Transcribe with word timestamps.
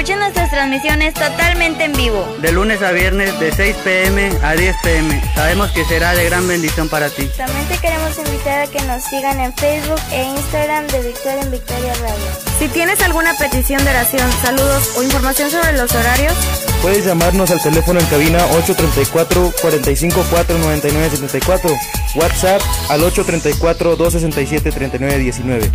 Escuchen 0.00 0.18
nuestras 0.18 0.48
transmisiones 0.48 1.12
totalmente 1.12 1.84
en 1.84 1.92
vivo. 1.92 2.26
De 2.40 2.52
lunes 2.52 2.80
a 2.80 2.90
viernes 2.90 3.38
de 3.38 3.52
6 3.52 3.76
pm 3.84 4.30
a 4.42 4.54
10 4.54 4.76
pm. 4.82 5.22
Sabemos 5.34 5.70
que 5.72 5.84
será 5.84 6.14
de 6.14 6.24
gran 6.24 6.48
bendición 6.48 6.88
para 6.88 7.10
ti. 7.10 7.28
También 7.36 7.66
te 7.68 7.76
queremos 7.76 8.16
invitar 8.16 8.60
a 8.60 8.66
que 8.66 8.80
nos 8.84 9.02
sigan 9.04 9.38
en 9.40 9.52
Facebook 9.52 10.00
e 10.10 10.22
Instagram 10.22 10.86
de 10.86 11.02
Victoria 11.02 11.42
en 11.42 11.50
Victoria 11.50 11.92
Radio. 12.00 12.24
Si 12.58 12.68
tienes 12.68 13.02
alguna 13.02 13.34
petición 13.34 13.84
de 13.84 13.90
oración, 13.90 14.26
saludos 14.40 14.90
o 14.96 15.02
información 15.02 15.50
sobre 15.50 15.74
los 15.74 15.94
horarios, 15.94 16.32
puedes 16.80 17.04
llamarnos 17.04 17.50
al 17.50 17.60
teléfono 17.62 18.00
en 18.00 18.06
cabina 18.06 18.38
834 18.52 19.52
454 19.60 20.58
9974 20.60 21.76
WhatsApp 22.14 22.62
al 22.88 23.04
834 23.04 23.96
267 23.96 24.72
3919. 24.72 25.70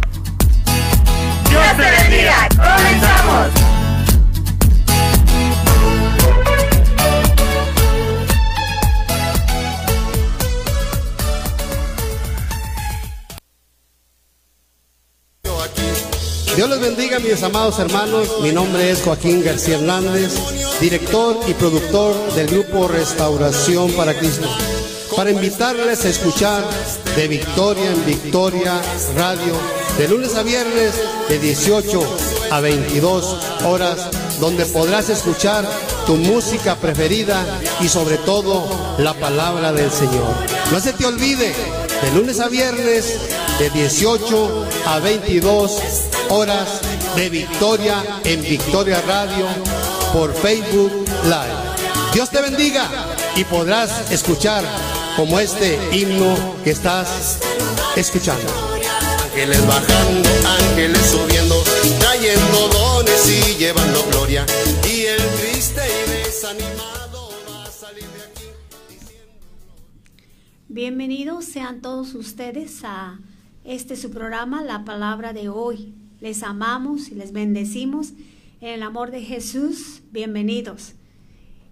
Dios 1.47 1.63
te 1.77 2.09
bendiga. 2.09 2.49
Comenzamos. 2.55 3.74
Dios 16.55 16.69
les 16.69 16.79
bendiga, 16.79 17.19
mis 17.19 17.43
amados 17.43 17.79
hermanos. 17.79 18.29
Mi 18.41 18.53
nombre 18.53 18.89
es 18.89 19.01
Joaquín 19.01 19.43
García 19.43 19.75
Hernández, 19.75 20.31
director 20.79 21.37
y 21.49 21.53
productor 21.53 22.15
del 22.33 22.47
grupo 22.47 22.87
Restauración 22.87 23.91
para 23.91 24.17
Cristo. 24.17 24.47
Para 25.17 25.31
invitarles 25.31 26.05
a 26.05 26.09
escuchar 26.09 26.63
de 27.17 27.27
Victoria 27.27 27.91
en 27.91 28.05
Victoria 28.05 28.81
Radio, 29.17 29.53
de 29.97 30.07
lunes 30.07 30.35
a 30.35 30.43
viernes, 30.43 30.93
de 31.27 31.39
18 31.39 32.01
a 32.51 32.61
22 32.61 33.37
horas, 33.65 34.07
donde 34.39 34.65
podrás 34.65 35.09
escuchar 35.09 35.69
tu 36.05 36.15
música 36.15 36.77
preferida 36.77 37.45
y 37.81 37.89
sobre 37.89 38.15
todo 38.19 38.65
la 38.97 39.13
palabra 39.13 39.73
del 39.73 39.91
Señor. 39.91 40.33
No 40.71 40.79
se 40.79 40.93
te 40.93 41.05
olvide, 41.05 41.53
de 42.01 42.11
lunes 42.13 42.39
a 42.39 42.47
viernes, 42.47 43.19
de 43.59 43.69
18 43.71 44.65
a 44.85 44.99
22 44.99 45.81
horas 46.29 46.81
de 47.15 47.29
Victoria 47.29 48.03
en 48.23 48.41
Victoria 48.41 49.01
Radio 49.01 49.47
por 50.13 50.33
Facebook 50.33 50.91
Live. 51.23 52.13
Dios 52.13 52.29
te 52.29 52.41
bendiga 52.41 52.89
y 53.35 53.43
podrás 53.43 54.11
escuchar 54.11 54.63
como 55.15 55.39
este 55.39 55.79
himno 55.91 56.55
que 56.63 56.71
estás 56.71 57.39
escuchando. 57.95 58.51
Ángeles 59.23 59.67
bajando, 59.67 60.29
ángeles 60.47 61.05
subiendo, 61.07 61.61
trayendo 61.99 62.67
dones 62.69 63.29
y 63.29 63.57
llevando 63.57 64.03
gloria. 64.11 64.45
Y 64.89 65.01
el 65.01 65.21
triste 65.39 65.81
y 65.85 66.09
desanimado 66.09 67.31
va 67.49 67.65
a 67.65 67.71
salir 67.71 68.03
de 68.03 68.23
aquí 68.23 68.45
diciendo... 68.89 69.33
Bienvenidos 70.69 71.45
sean 71.45 71.81
todos 71.81 72.15
ustedes 72.15 72.83
a 72.83 73.19
este 73.65 73.95
su 73.97 74.11
programa, 74.11 74.63
La 74.63 74.85
Palabra 74.85 75.33
de 75.33 75.49
Hoy. 75.49 75.95
Les 76.21 76.43
amamos 76.43 77.09
y 77.09 77.15
les 77.15 77.33
bendecimos 77.33 78.13
en 78.61 78.69
el 78.69 78.83
amor 78.83 79.11
de 79.11 79.21
Jesús. 79.21 80.01
Bienvenidos. 80.11 80.93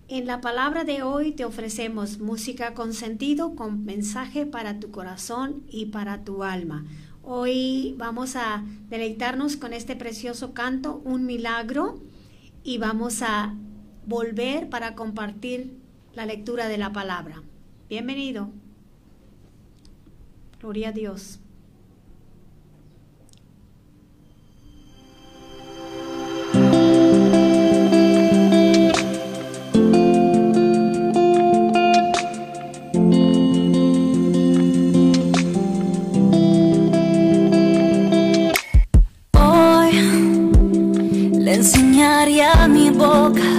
En 0.10 0.28
la 0.28 0.42
palabra 0.42 0.84
de 0.84 1.02
hoy 1.02 1.32
te 1.32 1.46
ofrecemos 1.46 2.20
música 2.20 2.74
con 2.74 2.94
sentido, 2.94 3.56
con 3.56 3.86
mensaje 3.86 4.46
para 4.46 4.82
tu 4.82 4.92
corazón 4.92 5.64
y 5.70 5.88
para 5.88 6.26
tu 6.26 6.44
alma. 6.44 6.86
Hoy 7.24 7.96
vamos 7.98 8.36
a 8.36 8.66
deleitarnos 8.90 9.56
con 9.56 9.72
este 9.72 9.96
precioso 9.96 10.53
canto, 10.53 11.02
Un 11.06 11.26
Milagro, 11.26 12.02
y 12.66 12.80
vamos 12.80 13.22
a 13.22 13.56
volver 14.06 14.70
para 14.70 14.94
compartir 14.94 15.78
la 16.14 16.26
lectura 16.26 16.68
de 16.68 16.78
la 16.78 16.92
palabra. 16.92 17.42
Bienvenido. 17.88 18.50
Gloria 20.59 20.90
a 20.90 20.92
Dios. 20.92 21.40
Enseñaría 42.03 42.68
mi 42.68 42.90
boca 42.90 43.53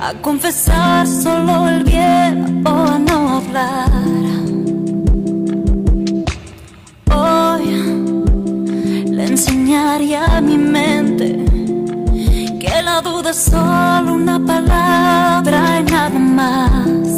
a 0.00 0.14
confesar 0.22 1.06
solo 1.06 1.68
el 1.68 1.84
bien 1.84 2.66
o 2.66 2.70
a 2.70 2.98
no 2.98 3.36
hablar. 3.36 3.90
Hoy 7.14 7.66
le 9.10 9.24
enseñaría 9.26 10.24
a 10.24 10.40
mi 10.40 10.56
mente 10.56 11.44
que 12.58 12.82
la 12.82 13.02
duda 13.02 13.30
es 13.30 13.44
solo 13.44 14.14
una 14.14 14.38
palabra 14.38 15.80
y 15.80 15.84
nada 15.92 16.18
más. 16.18 17.08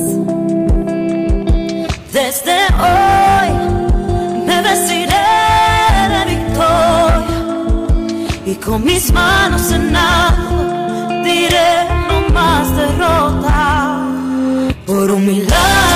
Desde 2.12 2.58
hoy 2.82 3.67
con 8.64 8.84
mis 8.84 9.12
manos 9.12 9.70
en 9.70 9.94
alto 9.94 11.22
diré 11.24 11.86
no 12.08 12.34
más 12.34 12.76
derrota. 12.76 14.06
Por 14.86 15.10
un 15.10 15.26
milagro 15.26 15.87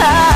passar 0.00 0.29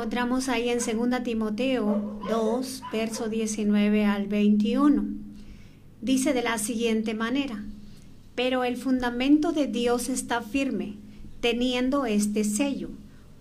encontramos 0.00 0.48
ahí 0.48 0.70
en 0.70 0.78
2 0.78 1.22
Timoteo 1.22 2.18
2, 2.30 2.82
verso 2.90 3.28
19 3.28 4.06
al 4.06 4.28
21. 4.28 5.04
Dice 6.00 6.32
de 6.32 6.42
la 6.42 6.56
siguiente 6.56 7.12
manera, 7.12 7.62
pero 8.34 8.64
el 8.64 8.78
fundamento 8.78 9.52
de 9.52 9.66
Dios 9.66 10.08
está 10.08 10.40
firme, 10.40 10.96
teniendo 11.42 12.06
este 12.06 12.44
sello. 12.44 12.88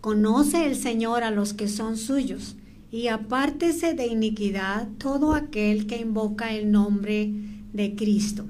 Conoce 0.02 0.66
el 0.66 0.76
Señor 0.76 1.24
a 1.24 1.32
los 1.32 1.54
que 1.54 1.70
son 1.70 1.96
suyos, 1.96 2.58
y 2.92 3.08
apártese 3.08 3.94
de 3.94 4.08
iniquidad 4.08 4.90
todo 4.98 5.36
aquel 5.36 5.88
que 5.88 6.02
invoca 6.02 6.54
el 6.54 6.72
nombre 6.72 7.32
de 7.72 7.96
Cristo. 7.96 8.46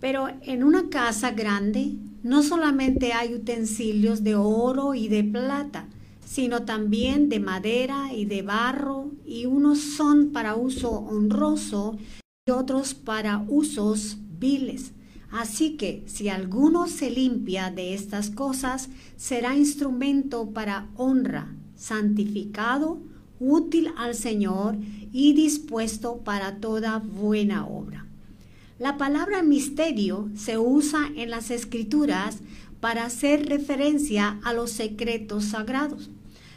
Pero 0.00 0.28
en 0.40 0.64
una 0.64 0.88
casa 0.88 1.32
grande 1.32 1.96
no 2.22 2.42
solamente 2.42 3.12
hay 3.12 3.34
utensilios 3.34 4.24
de 4.24 4.36
oro 4.36 4.94
y 4.94 5.08
de 5.08 5.22
plata, 5.22 5.86
sino 6.32 6.62
también 6.62 7.28
de 7.28 7.40
madera 7.40 8.14
y 8.14 8.24
de 8.24 8.40
barro, 8.40 9.10
y 9.26 9.44
unos 9.44 9.80
son 9.80 10.32
para 10.32 10.54
uso 10.54 10.90
honroso 10.90 11.98
y 12.46 12.52
otros 12.52 12.94
para 12.94 13.44
usos 13.48 14.16
viles. 14.38 14.92
Así 15.30 15.76
que 15.76 16.02
si 16.06 16.30
alguno 16.30 16.88
se 16.88 17.10
limpia 17.10 17.70
de 17.70 17.92
estas 17.92 18.30
cosas, 18.30 18.88
será 19.18 19.54
instrumento 19.54 20.48
para 20.52 20.88
honra, 20.96 21.54
santificado, 21.76 22.98
útil 23.38 23.92
al 23.98 24.14
Señor 24.14 24.78
y 25.12 25.34
dispuesto 25.34 26.22
para 26.24 26.60
toda 26.60 26.96
buena 26.96 27.66
obra. 27.66 28.06
La 28.78 28.96
palabra 28.96 29.42
misterio 29.42 30.30
se 30.34 30.56
usa 30.56 31.10
en 31.14 31.28
las 31.28 31.50
escrituras 31.50 32.38
para 32.80 33.04
hacer 33.04 33.50
referencia 33.50 34.40
a 34.42 34.54
los 34.54 34.70
secretos 34.70 35.44
sagrados. 35.44 36.08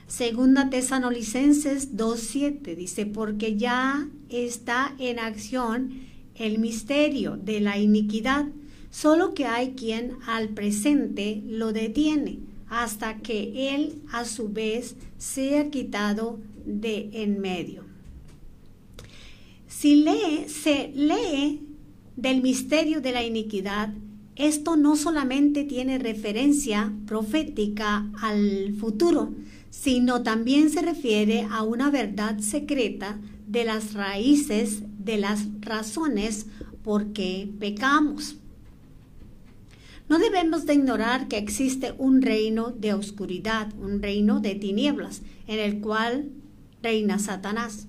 Segunda 0.08 0.70
Tesanolicenses 0.70 1.96
2.7 1.96 2.76
dice, 2.76 3.06
porque 3.06 3.58
ya 3.58 4.08
está 4.30 4.96
en 5.00 5.20
acción 5.20 6.06
el 6.36 6.60
misterio 6.60 7.38
de 7.38 7.60
la 7.60 7.80
iniquidad, 7.80 8.46
solo 8.92 9.34
que 9.34 9.46
hay 9.46 9.72
quien 9.72 10.14
al 10.28 10.50
presente 10.50 11.42
lo 11.46 11.74
detiene 11.74 12.40
hasta 12.70 13.18
que 13.18 13.74
él 13.74 14.02
a 14.12 14.26
su 14.26 14.50
vez 14.50 14.96
sea 15.18 15.70
quitado 15.70 16.40
de 16.66 17.10
en 17.14 17.40
medio. 17.40 17.84
Si 19.68 19.96
lee, 19.96 20.46
se 20.48 20.92
lee 20.96 21.62
del 22.16 22.42
misterio 22.42 23.02
de 23.02 23.12
la 23.12 23.24
iniquidad, 23.24 23.94
esto 24.36 24.76
no 24.76 24.96
solamente 24.96 25.64
tiene 25.64 25.98
referencia 25.98 26.94
profética 27.06 28.10
al 28.22 28.74
futuro, 28.80 29.34
sino 29.82 30.24
también 30.24 30.70
se 30.70 30.82
refiere 30.82 31.48
a 31.52 31.62
una 31.62 31.92
verdad 31.92 32.40
secreta 32.40 33.20
de 33.46 33.66
las 33.66 33.94
raíces 33.94 34.84
de 34.98 35.18
las 35.18 35.48
razones 35.60 36.48
por 36.82 37.12
qué 37.12 37.52
pecamos. 37.60 38.38
No 40.08 40.18
debemos 40.18 40.66
de 40.66 40.76
ignorar 40.76 41.28
que 41.28 41.38
existe 41.38 41.94
un 41.98 42.22
reino 42.22 42.72
de 42.72 42.94
oscuridad, 42.94 43.74
un 43.78 44.02
reino 44.02 44.40
de 44.40 44.56
tinieblas, 44.56 45.24
en 45.46 45.60
el 45.60 45.82
cual 45.82 46.30
reina 46.82 47.20
Satanás. 47.20 47.88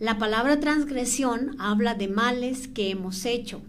La 0.00 0.18
palabra 0.18 0.58
transgresión 0.58 1.54
habla 1.58 1.94
de 1.94 2.08
males 2.08 2.66
que 2.66 2.90
hemos 2.90 3.24
hecho, 3.24 3.62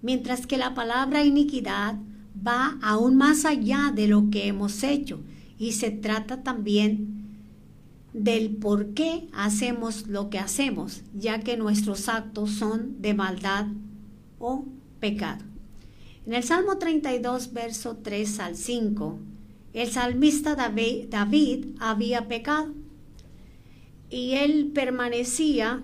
mientras 0.00 0.46
que 0.46 0.56
la 0.56 0.74
palabra 0.74 1.22
iniquidad 1.22 1.96
va 2.44 2.78
aún 2.82 3.16
más 3.16 3.44
allá 3.44 3.92
de 3.94 4.08
lo 4.08 4.30
que 4.30 4.46
hemos 4.46 4.82
hecho 4.82 5.20
y 5.58 5.72
se 5.72 5.90
trata 5.90 6.42
también 6.42 7.22
del 8.12 8.56
por 8.56 8.94
qué 8.94 9.28
hacemos 9.32 10.06
lo 10.06 10.28
que 10.28 10.38
hacemos, 10.38 11.02
ya 11.14 11.40
que 11.40 11.56
nuestros 11.56 12.08
actos 12.08 12.50
son 12.50 13.00
de 13.00 13.14
maldad 13.14 13.66
o 14.38 14.64
pecado. 15.00 15.44
En 16.26 16.34
el 16.34 16.42
Salmo 16.42 16.78
32, 16.78 17.52
verso 17.52 17.96
3 18.02 18.40
al 18.40 18.56
5, 18.56 19.18
el 19.72 19.90
salmista 19.90 20.54
David, 20.54 21.06
David 21.08 21.66
había 21.80 22.28
pecado 22.28 22.72
y 24.10 24.32
él 24.32 24.70
permanecía 24.74 25.82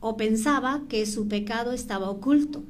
o 0.00 0.16
pensaba 0.16 0.82
que 0.88 1.06
su 1.06 1.28
pecado 1.28 1.72
estaba 1.72 2.10
oculto. 2.10 2.62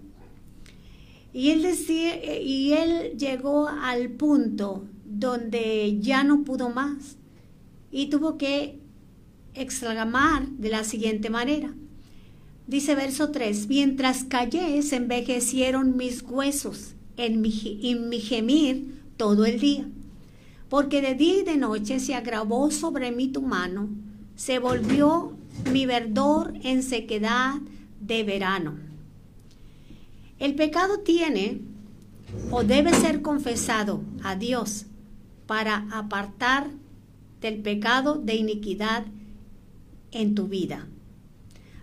Y 1.33 1.51
él, 1.51 1.63
decía, 1.63 2.41
y 2.41 2.73
él 2.73 3.17
llegó 3.19 3.69
al 3.69 4.11
punto 4.11 4.85
donde 5.21 5.99
ya 6.01 6.25
no 6.25 6.43
pudo 6.43 6.71
más 6.71 7.17
y 7.93 8.07
tuvo 8.07 8.39
que 8.39 8.81
exclamar 9.55 10.49
de 10.49 10.71
la 10.71 10.83
siguiente 10.85 11.31
manera. 11.31 11.73
Dice 12.67 12.95
verso 12.95 13.31
3, 13.31 13.69
mientras 13.69 14.25
callé 14.25 14.83
se 14.83 14.97
envejecieron 14.97 15.97
mis 15.97 16.23
huesos 16.23 16.95
en 17.17 17.41
mi, 17.41 17.81
en 17.83 18.09
mi 18.09 18.21
gemir 18.21 19.03
todo 19.17 19.45
el 19.45 19.61
día, 19.61 19.89
porque 20.69 21.03
de 21.03 21.15
día 21.15 21.41
y 21.41 21.43
de 21.45 21.57
noche 21.57 22.01
se 22.01 22.15
agravó 22.15 22.71
sobre 22.71 23.13
mí 23.13 23.29
tu 23.29 23.43
mano 23.43 23.89
se 24.41 24.59
volvió 24.59 25.37
mi 25.71 25.85
verdor 25.85 26.55
en 26.63 26.83
sequedad 26.83 27.57
de 28.01 28.25
verano. 28.25 28.79
El 30.39 30.55
pecado 30.55 31.01
tiene 31.01 31.61
o 32.51 32.65
debe 32.65 32.95
ser 32.95 33.21
confesado 33.21 34.01
a 34.23 34.37
Dios 34.37 34.87
para 35.51 35.89
apartar 35.91 36.71
del 37.41 37.61
pecado 37.61 38.15
de 38.15 38.37
iniquidad 38.37 39.05
en 40.13 40.37
tu 40.37 40.47
vida. 40.47 40.87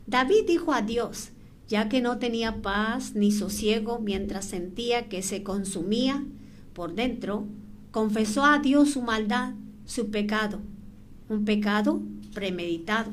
David 0.06 0.46
dijo 0.48 0.72
a 0.72 0.82
Dios, 0.82 1.32
ya 1.68 1.90
que 1.90 2.00
no 2.00 2.18
tenía 2.18 2.62
paz 2.62 3.14
ni 3.14 3.30
sosiego 3.34 4.00
mientras 4.00 4.46
sentía 4.46 5.10
que 5.10 5.22
se 5.22 5.44
consumía 5.44 6.24
por 6.72 6.96
dentro, 6.96 7.46
confesó 7.92 8.46
a 8.46 8.60
Dios 8.60 8.92
su 8.92 9.02
maldad, 9.02 9.56
su 9.86 10.12
pecado, 10.12 10.62
un 11.28 11.44
pecado 11.44 12.02
premeditado. 12.34 13.12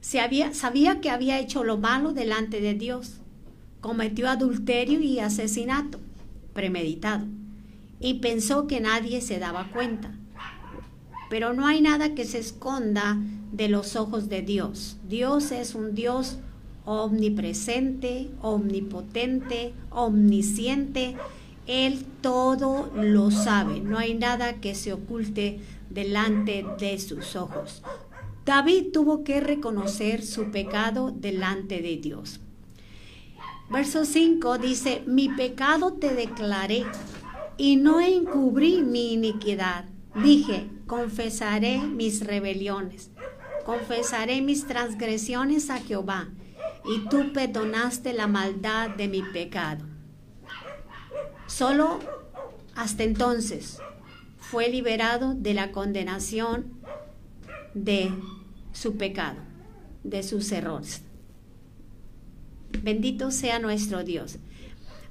Sabía 0.00 1.02
que 1.02 1.10
había 1.10 1.38
hecho 1.38 1.64
lo 1.64 1.76
malo 1.76 2.14
delante 2.14 2.62
de 2.62 2.72
Dios. 2.72 3.20
Cometió 3.82 4.30
adulterio 4.30 5.02
y 5.02 5.18
asesinato 5.18 6.00
premeditado. 6.54 7.26
Y 8.02 8.14
pensó 8.14 8.66
que 8.66 8.80
nadie 8.80 9.20
se 9.20 9.38
daba 9.38 9.70
cuenta. 9.72 10.12
Pero 11.30 11.54
no 11.54 11.66
hay 11.66 11.80
nada 11.80 12.14
que 12.14 12.26
se 12.26 12.38
esconda 12.38 13.16
de 13.52 13.68
los 13.68 13.96
ojos 13.96 14.28
de 14.28 14.42
Dios. 14.42 14.98
Dios 15.08 15.52
es 15.52 15.74
un 15.74 15.94
Dios 15.94 16.38
omnipresente, 16.84 18.28
omnipotente, 18.42 19.72
omnisciente. 19.90 21.16
Él 21.66 22.04
todo 22.20 22.90
lo 22.94 23.30
sabe. 23.30 23.80
No 23.80 23.98
hay 23.98 24.14
nada 24.14 24.60
que 24.60 24.74
se 24.74 24.92
oculte 24.92 25.60
delante 25.88 26.66
de 26.78 26.98
sus 26.98 27.36
ojos. 27.36 27.82
David 28.44 28.86
tuvo 28.92 29.22
que 29.22 29.40
reconocer 29.40 30.24
su 30.24 30.50
pecado 30.50 31.12
delante 31.16 31.80
de 31.80 31.96
Dios. 31.98 32.40
Verso 33.70 34.04
5 34.04 34.58
dice, 34.58 35.02
mi 35.06 35.28
pecado 35.28 35.92
te 35.92 36.14
declaré 36.14 36.84
y 37.62 37.76
no 37.76 38.00
encubrí 38.00 38.82
mi 38.82 39.12
iniquidad. 39.12 39.84
Dije, 40.20 40.68
confesaré 40.88 41.78
mis 41.78 42.26
rebeliones, 42.26 43.12
confesaré 43.64 44.40
mis 44.40 44.66
transgresiones 44.66 45.70
a 45.70 45.78
Jehová, 45.78 46.28
y 46.84 47.08
tú 47.08 47.32
perdonaste 47.32 48.14
la 48.14 48.26
maldad 48.26 48.90
de 48.90 49.06
mi 49.06 49.22
pecado. 49.22 49.84
Solo 51.46 52.00
hasta 52.74 53.04
entonces 53.04 53.78
fue 54.40 54.68
liberado 54.68 55.32
de 55.32 55.54
la 55.54 55.70
condenación 55.70 56.72
de 57.74 58.10
su 58.72 58.96
pecado, 58.96 59.38
de 60.02 60.24
sus 60.24 60.50
errores. 60.50 61.02
Bendito 62.82 63.30
sea 63.30 63.60
nuestro 63.60 64.02
Dios. 64.02 64.40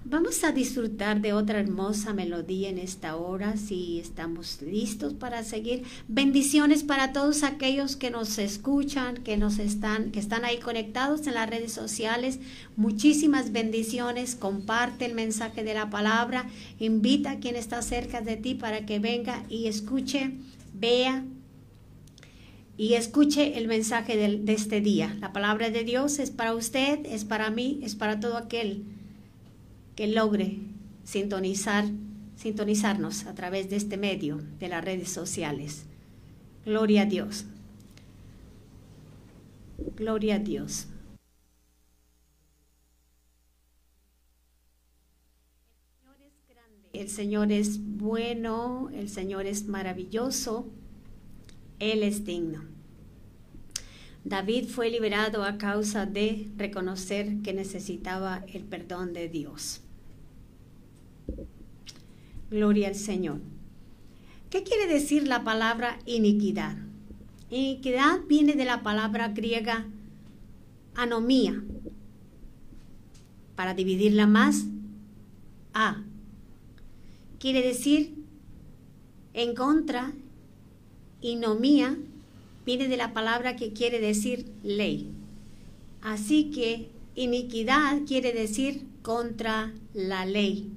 Vamos 0.03 0.43
a 0.43 0.51
disfrutar 0.51 1.22
de 1.22 1.31
otra 1.31 1.60
hermosa 1.60 2.12
melodía 2.12 2.70
en 2.70 2.79
esta 2.79 3.17
hora, 3.17 3.55
si 3.55 4.00
estamos 4.00 4.60
listos 4.63 5.13
para 5.13 5.43
seguir. 5.43 5.84
Bendiciones 6.08 6.81
para 6.81 7.13
todos 7.13 7.43
aquellos 7.43 7.96
que 7.98 8.10
nos 8.10 8.39
escuchan, 8.39 9.17
que 9.17 9.38
nos 9.38 9.60
están, 9.60 10.10
que 10.12 10.20
están 10.20 10.43
ahí 10.43 10.58
conectados 10.58 11.27
en 11.27 11.36
las 11.36 11.48
redes 11.48 11.72
sociales. 11.72 12.39
Muchísimas 12.75 13.51
bendiciones. 13.51 14.34
Comparte 14.34 15.05
el 15.05 15.13
mensaje 15.13 15.63
de 15.63 15.75
la 15.75 15.91
palabra. 15.91 16.50
Invita 16.79 17.31
a 17.31 17.39
quien 17.39 17.55
está 17.55 17.84
cerca 17.84 18.22
de 18.22 18.38
ti 18.38 18.55
para 18.55 18.88
que 18.88 18.98
venga 18.98 19.46
y 19.50 19.67
escuche, 19.67 20.31
vea 20.74 21.24
y 22.75 22.96
escuche 22.96 23.60
el 23.60 23.67
mensaje 23.67 24.17
de, 24.17 24.39
de 24.39 24.53
este 24.53 24.81
día. 24.81 25.15
La 25.22 25.31
palabra 25.31 25.70
de 25.70 25.84
Dios 25.84 26.17
es 26.17 26.31
para 26.31 26.55
usted, 26.55 27.05
es 27.05 27.24
para 27.24 27.51
mí, 27.51 27.79
es 27.84 27.93
para 27.93 28.20
todo 28.20 28.38
aquel 28.38 28.84
que 30.01 30.08
logre 30.08 30.58
sintonizar, 31.03 31.86
sintonizarnos 32.36 33.27
a 33.27 33.36
través 33.36 33.70
de 33.70 33.75
este 33.75 33.98
medio 33.98 34.39
de 34.58 34.67
las 34.67 34.84
redes 34.84 35.12
sociales. 35.12 35.84
Gloria 36.65 37.03
a 37.03 37.05
Dios. 37.05 37.46
Gloria 39.96 40.38
a 40.38 40.39
Dios. 40.39 40.88
El 46.93 47.08
Señor 47.08 47.51
es 47.51 47.77
bueno, 47.79 48.89
el 48.96 49.08
Señor 49.08 49.46
es 49.46 49.67
maravilloso, 49.67 50.67
Él 51.77 52.01
es 52.01 52.25
digno. 52.25 52.63
David 54.24 54.67
fue 54.67 54.89
liberado 54.89 55.43
a 55.43 55.60
causa 55.60 56.08
de 56.08 56.50
reconocer 56.58 57.43
que 57.43 57.53
necesitaba 57.53 58.43
el 58.51 58.63
perdón 58.63 59.13
de 59.13 59.29
Dios. 59.29 59.84
Gloria 62.52 62.90
al 62.90 62.96
Señor. 62.96 63.40
¿Qué 64.50 64.64
quiere 64.64 64.86
decir 64.86 65.26
la 65.26 65.46
palabra 65.46 65.98
iniquidad? 66.06 66.76
Iniquidad 67.50 68.20
viene 68.28 68.56
de 68.56 68.66
la 68.66 68.84
palabra 68.84 69.30
griega 69.30 69.86
anomía. 70.96 71.64
Para 73.56 73.74
dividirla 73.74 74.28
más, 74.28 74.66
a. 75.74 76.04
Quiere 77.40 77.62
decir 77.62 78.14
en 79.34 79.56
contra, 79.56 80.12
inomía 81.22 81.98
viene 82.66 82.90
de 82.90 82.98
la 82.98 83.14
palabra 83.14 83.56
que 83.56 83.72
quiere 83.72 84.02
decir 84.02 84.52
ley. 84.64 85.10
Así 86.02 86.52
que 86.52 86.90
iniquidad 87.16 88.02
quiere 88.06 88.34
decir 88.34 88.86
contra 89.02 89.74
la 89.94 90.26
ley 90.26 90.70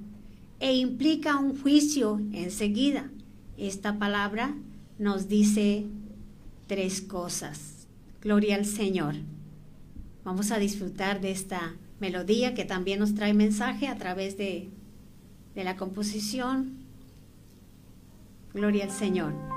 e 0.59 0.75
implica 0.75 1.37
un 1.37 1.59
juicio 1.61 2.21
enseguida. 2.33 3.09
Esta 3.57 3.97
palabra 3.97 4.55
nos 4.97 5.27
dice 5.27 5.85
tres 6.67 7.01
cosas. 7.01 7.87
Gloria 8.21 8.55
al 8.55 8.65
Señor. 8.65 9.15
Vamos 10.23 10.51
a 10.51 10.57
disfrutar 10.57 11.21
de 11.21 11.31
esta 11.31 11.75
melodía 11.99 12.53
que 12.53 12.65
también 12.65 12.99
nos 12.99 13.13
trae 13.15 13.33
mensaje 13.33 13.87
a 13.87 13.97
través 13.97 14.37
de, 14.37 14.69
de 15.53 15.63
la 15.63 15.77
composición. 15.77 16.77
Gloria 18.53 18.85
al 18.85 18.91
Señor. 18.91 19.54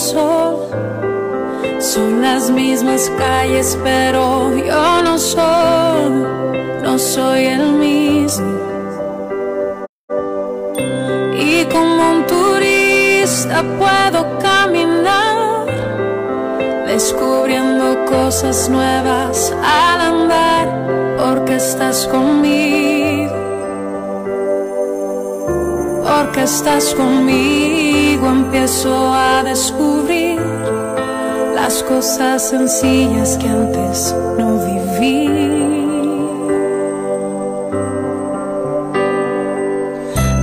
Sol, 0.00 0.66
son 1.78 2.22
las 2.22 2.50
mismas 2.50 3.10
calles, 3.18 3.78
pero 3.84 4.50
yo 4.56 5.02
no 5.02 5.18
soy, 5.18 6.10
no 6.82 6.98
soy 6.98 7.44
el 7.44 7.72
mismo. 7.72 8.58
Y 11.34 11.64
como 11.66 12.10
un 12.12 12.26
turista 12.26 13.62
puedo 13.78 14.38
caminar, 14.38 15.66
descubriendo 16.86 18.04
cosas 18.06 18.70
nuevas 18.70 19.54
al 19.62 20.00
andar, 20.00 20.66
porque 21.18 21.56
estás 21.56 22.06
conmigo 22.06 23.40
porque 26.02 26.42
estás 26.42 26.94
conmigo 26.94 27.79
empiezo 28.30 29.12
a 29.12 29.42
descubrir 29.42 30.40
las 31.54 31.82
cosas 31.82 32.48
sencillas 32.48 33.36
que 33.38 33.48
antes 33.48 34.14
no 34.38 34.58
viví. 34.66 35.28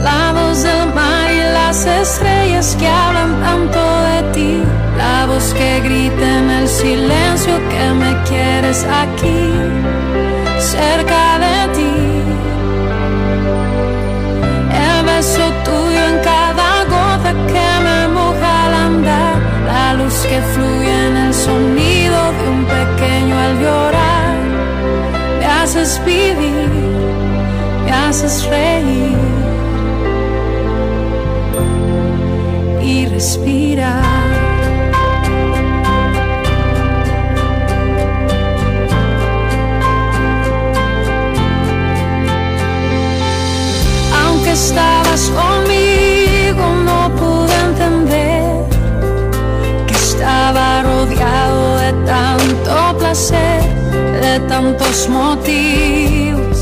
La 0.04 0.34
voz 0.38 0.64
del 0.64 0.94
mar 0.94 1.32
y 1.32 1.42
las 1.60 1.86
estrellas 1.86 2.76
que 2.80 2.88
hablan 2.88 3.32
tanto 3.42 3.80
de 4.10 4.20
ti, 4.34 4.64
la 4.98 5.26
voz 5.26 5.54
que 5.54 5.80
grita 5.82 6.28
en 6.40 6.50
el 6.60 6.68
silencio 6.68 7.56
que 7.72 7.86
me 8.02 8.12
quieres 8.30 8.86
aquí, 9.04 9.42
cerca 10.60 11.07
que 20.26 20.42
fluye 20.42 21.08
en 21.08 21.18
el 21.18 21.34
sonido 21.34 22.18
de 22.38 22.50
un 22.50 22.66
pequeño 22.66 23.38
al 23.38 23.60
llorar, 23.60 24.38
me 25.40 25.46
haces 25.46 26.02
vivir, 26.06 26.70
me 27.86 27.92
haces 27.92 28.46
reír 28.50 29.18
y 32.82 33.06
respirar. 33.06 34.04
Aunque 44.26 44.52
estabas 44.52 45.32
tantos 54.40 55.10
motivos. 55.10 56.58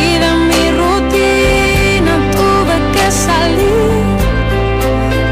Y 0.00 0.18
de 0.22 0.32
mi 0.48 0.64
rutina 0.80 2.14
tuve 2.32 2.76
que 2.94 3.10
salir 3.10 4.04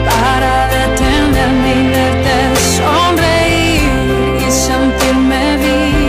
para 0.08 0.68
detenerme 0.68 1.70
y 1.74 1.88
verte 1.88 2.36
sonreír 2.78 3.90
y 4.46 4.50
sentirme 4.50 5.56
vivo 5.58 6.04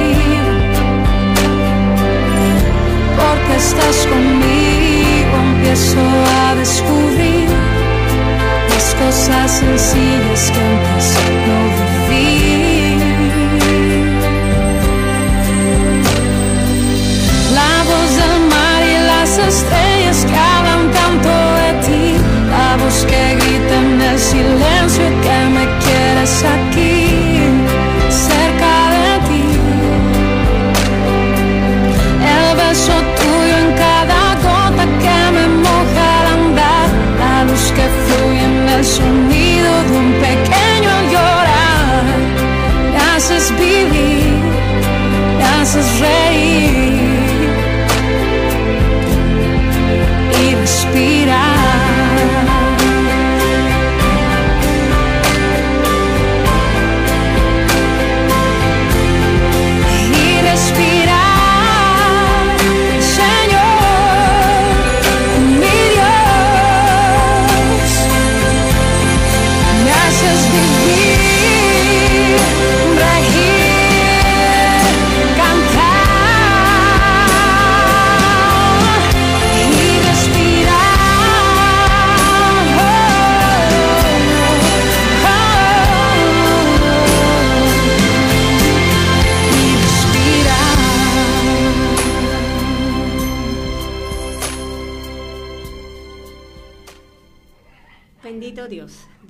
porque 3.18 3.56
estás 3.58 3.98
conmigo 4.08 5.36
empiezo 5.52 6.00
a 6.42 6.56
descubrir 6.56 7.50
las 8.70 8.88
cosas 8.96 9.52
sencillas 9.52 10.52
que 10.52 10.60
antes 10.60 11.08
no 11.48 11.60
vivía 12.10 12.65
estrellas 19.58 20.26
que 20.30 20.36
hablan 20.36 20.92
tanto 20.92 21.30
de 21.60 21.70
ti, 21.86 22.04
la 22.50 22.78
voz 22.82 23.06
que 23.10 23.24
grita 23.40 23.76
en 23.86 24.02
el 24.02 24.20
silencio 24.20 25.06
que 25.24 25.38
me 25.56 25.66
quieres 25.84 26.44
aquí. 26.56 26.95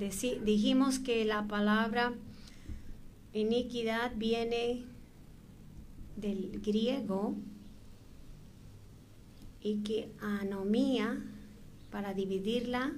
Deci- 0.06 0.38
dijimos 0.38 1.00
que 1.00 1.24
la 1.24 1.48
palabra 1.48 2.14
iniquidad 3.32 4.12
viene 4.14 4.84
del 6.16 6.60
griego 6.64 7.34
y 9.60 9.78
que 9.82 10.12
anomía, 10.20 11.24
para 11.90 12.14
dividirla, 12.14 12.92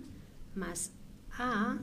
más 0.55 0.93
a 1.33 1.79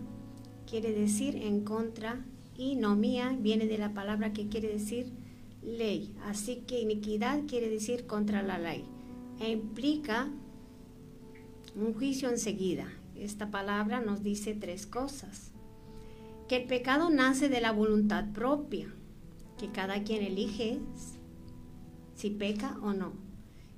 quiere 0.70 0.92
decir 0.92 1.38
en 1.38 1.64
contra 1.64 2.24
y 2.56 2.76
nomía 2.76 3.36
viene 3.40 3.66
de 3.66 3.80
la 3.80 3.96
palabra 3.96 4.32
que 4.32 4.48
quiere 4.48 4.68
decir 4.68 5.08
ley. 5.64 6.14
Así 6.26 6.58
que 6.68 6.82
iniquidad 6.82 7.48
quiere 7.48 7.68
decir 7.68 8.06
contra 8.06 8.44
la 8.44 8.60
ley 8.60 8.86
e 9.40 9.50
implica 9.50 10.30
un 11.76 11.96
juicio 11.96 12.30
enseguida. 12.30 12.95
Esta 13.16 13.50
palabra 13.52 14.02
nos 14.02 14.24
dice 14.24 14.54
tres 14.54 14.86
cosas. 14.86 15.52
Que 16.48 16.58
el 16.58 16.68
pecado 16.68 17.10
nace 17.10 17.50
de 17.50 17.62
la 17.62 17.72
voluntad 17.72 18.32
propia, 18.34 18.88
que 19.58 19.72
cada 19.72 20.04
quien 20.04 20.24
elige 20.24 20.80
si 22.16 22.30
peca 22.30 22.78
o 22.82 22.94
no. 22.94 23.14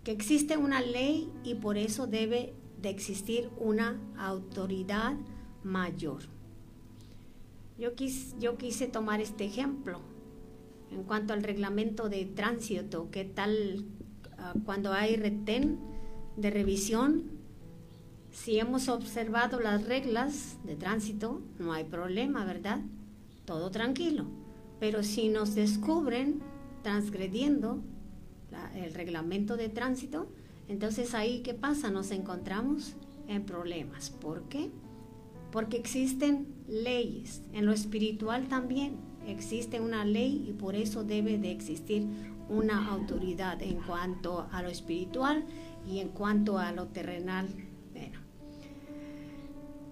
Que 0.04 0.12
existe 0.12 0.58
una 0.58 0.82
ley 0.82 1.30
y 1.44 1.56
por 1.56 1.78
eso 1.78 2.08
debe 2.08 2.54
de 2.82 2.90
existir 2.90 3.50
una 3.60 4.00
autoridad 4.18 5.16
mayor. 5.64 6.24
Yo, 7.78 7.96
quis- 7.96 8.38
yo 8.40 8.58
quise 8.58 8.88
tomar 8.88 9.22
este 9.22 9.46
ejemplo 9.46 10.00
en 10.92 11.04
cuanto 11.04 11.34
al 11.34 11.44
reglamento 11.44 12.10
de 12.10 12.26
tránsito, 12.26 13.10
¿qué 13.12 13.24
tal 13.26 13.86
ah, 14.38 14.54
cuando 14.66 14.94
hay 14.94 15.16
retén 15.16 15.78
de 16.38 16.50
revisión? 16.50 17.37
Si 18.44 18.60
hemos 18.60 18.88
observado 18.88 19.60
las 19.60 19.88
reglas 19.88 20.58
de 20.64 20.76
tránsito, 20.76 21.42
no 21.58 21.74
hay 21.74 21.84
problema, 21.84 22.46
¿verdad? 22.46 22.80
Todo 23.46 23.72
tranquilo. 23.72 24.26
Pero 24.80 25.02
si 25.02 25.28
nos 25.28 25.56
descubren 25.56 26.40
transgrediendo 26.84 27.82
el 28.76 28.94
reglamento 28.94 29.58
de 29.58 29.70
tránsito, 29.70 30.28
entonces 30.70 31.16
ahí 31.16 31.42
¿qué 31.42 31.56
pasa? 31.56 31.90
Nos 31.90 32.12
encontramos 32.12 32.94
en 33.28 33.44
problemas. 33.44 34.12
¿Por 34.12 34.44
qué? 34.44 34.70
Porque 35.52 35.78
existen 35.78 36.48
leyes. 36.70 37.42
En 37.54 37.66
lo 37.66 37.74
espiritual 37.74 38.48
también 38.48 38.98
existe 39.26 39.82
una 39.82 40.06
ley 40.06 40.46
y 40.48 40.54
por 40.54 40.76
eso 40.76 41.04
debe 41.04 41.40
de 41.40 41.52
existir 41.52 42.06
una 42.50 42.88
autoridad 42.88 43.62
en 43.64 43.78
cuanto 43.82 44.48
a 44.52 44.62
lo 44.62 44.70
espiritual 44.70 45.44
y 45.90 46.00
en 46.00 46.10
cuanto 46.10 46.60
a 46.60 46.72
lo 46.72 46.86
terrenal. 46.86 47.48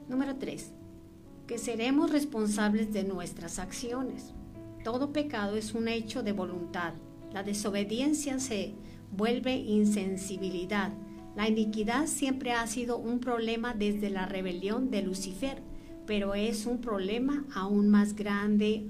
Número 0.07 0.35
3. 0.35 0.71
Que 1.47 1.57
seremos 1.57 2.11
responsables 2.11 2.93
de 2.93 3.03
nuestras 3.03 3.59
acciones. 3.59 4.33
Todo 4.83 5.11
pecado 5.11 5.55
es 5.55 5.73
un 5.73 5.87
hecho 5.87 6.21
de 6.23 6.31
voluntad. 6.31 6.93
La 7.33 7.43
desobediencia 7.43 8.39
se 8.39 8.73
vuelve 9.11 9.55
insensibilidad. 9.55 10.93
La 11.35 11.49
iniquidad 11.49 12.07
siempre 12.07 12.51
ha 12.51 12.65
sido 12.67 12.97
un 12.97 13.19
problema 13.19 13.73
desde 13.73 14.09
la 14.09 14.25
rebelión 14.25 14.89
de 14.91 15.01
Lucifer, 15.01 15.61
pero 16.05 16.33
es 16.33 16.65
un 16.65 16.79
problema 16.79 17.45
aún 17.53 17.89
más 17.89 18.15
grande 18.15 18.87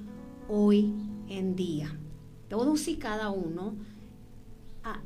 hoy 0.48 0.94
en 1.28 1.56
día. 1.56 1.98
Todos 2.50 2.88
y 2.88 2.98
cada 2.98 3.32
uno 3.32 3.76
ah, 4.84 5.02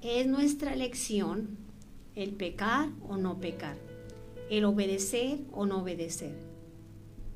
es 0.00 0.26
nuestra 0.26 0.72
elección 0.72 1.58
el 2.14 2.30
pecar 2.34 2.88
o 3.08 3.16
no 3.16 3.40
pecar, 3.40 3.76
el 4.50 4.64
obedecer 4.64 5.40
o 5.52 5.66
no 5.66 5.82
obedecer, 5.82 6.34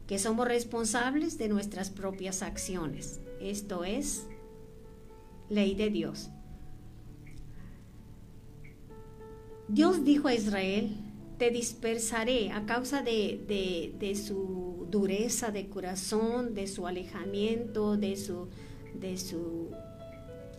que 0.06 0.18
somos 0.18 0.46
responsables 0.46 1.38
de 1.38 1.48
nuestras 1.48 1.90
propias 1.90 2.42
acciones. 2.42 3.20
Esto 3.40 3.84
es 3.84 4.26
ley 5.48 5.74
de 5.74 5.90
Dios. 5.90 6.30
Dios 9.68 10.04
dijo 10.04 10.28
a 10.28 10.34
Israel, 10.34 10.96
te 11.38 11.50
dispersaré 11.50 12.50
a 12.50 12.64
causa 12.66 13.02
de, 13.02 13.94
de- 13.98 14.14
su 14.16 14.86
dureza 14.90 15.50
de 15.50 15.68
corazón, 15.68 16.54
de 16.54 16.66
su 16.66 16.86
alejamiento, 16.86 17.96
de 17.96 18.16
su, 18.16 18.48
de 18.98 19.16
su 19.18 19.70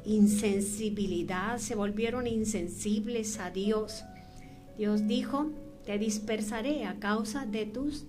insensibilidad, 0.06 1.58
se 1.58 1.76
volvieron 1.76 2.28
insensibles 2.28 3.40
a 3.40 3.50
Dios. 3.50 4.04
Dios 4.78 5.08
dijo, 5.08 5.52
te 5.90 5.98
dispersaré 5.98 6.86
a 6.86 7.00
causa 7.00 7.48
de 7.48 7.66
tus 7.66 8.06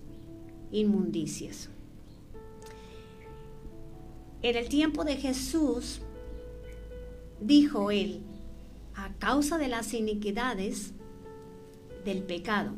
inmundicias. 0.71 1.67
En 4.43 4.55
el 4.55 4.69
tiempo 4.69 5.03
de 5.03 5.15
Jesús, 5.15 5.99
dijo 7.39 7.89
él, 7.89 8.21
a 8.93 9.11
causa 9.17 9.57
de 9.57 9.67
las 9.67 9.95
iniquidades 9.95 10.93
del 12.05 12.21
pecado. 12.21 12.73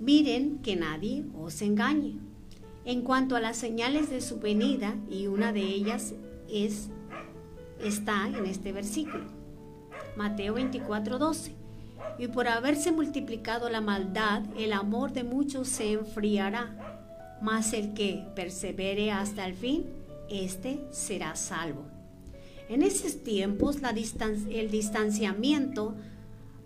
Miren 0.00 0.58
que 0.58 0.74
nadie 0.74 1.24
os 1.38 1.62
engañe. 1.62 2.16
En 2.84 3.02
cuanto 3.02 3.36
a 3.36 3.40
las 3.40 3.58
señales 3.58 4.10
de 4.10 4.22
su 4.22 4.40
venida, 4.40 4.96
y 5.08 5.28
una 5.28 5.52
de 5.52 5.62
ellas 5.62 6.14
es 6.48 6.88
está 7.80 8.26
en 8.26 8.44
este 8.44 8.72
versículo. 8.72 9.26
Mateo 10.16 10.54
24, 10.54 11.20
12. 11.20 11.67
Y 12.18 12.26
por 12.26 12.48
haberse 12.48 12.90
multiplicado 12.90 13.68
la 13.68 13.80
maldad, 13.80 14.42
el 14.58 14.72
amor 14.72 15.12
de 15.12 15.22
muchos 15.22 15.68
se 15.68 15.92
enfriará, 15.92 17.38
mas 17.40 17.72
el 17.72 17.94
que 17.94 18.26
persevere 18.34 19.12
hasta 19.12 19.46
el 19.46 19.54
fin, 19.54 19.86
éste 20.28 20.80
será 20.90 21.36
salvo. 21.36 21.84
En 22.68 22.82
esos 22.82 23.22
tiempos, 23.22 23.80
la 23.80 23.90
el 23.90 24.70
distanciamiento 24.70 25.94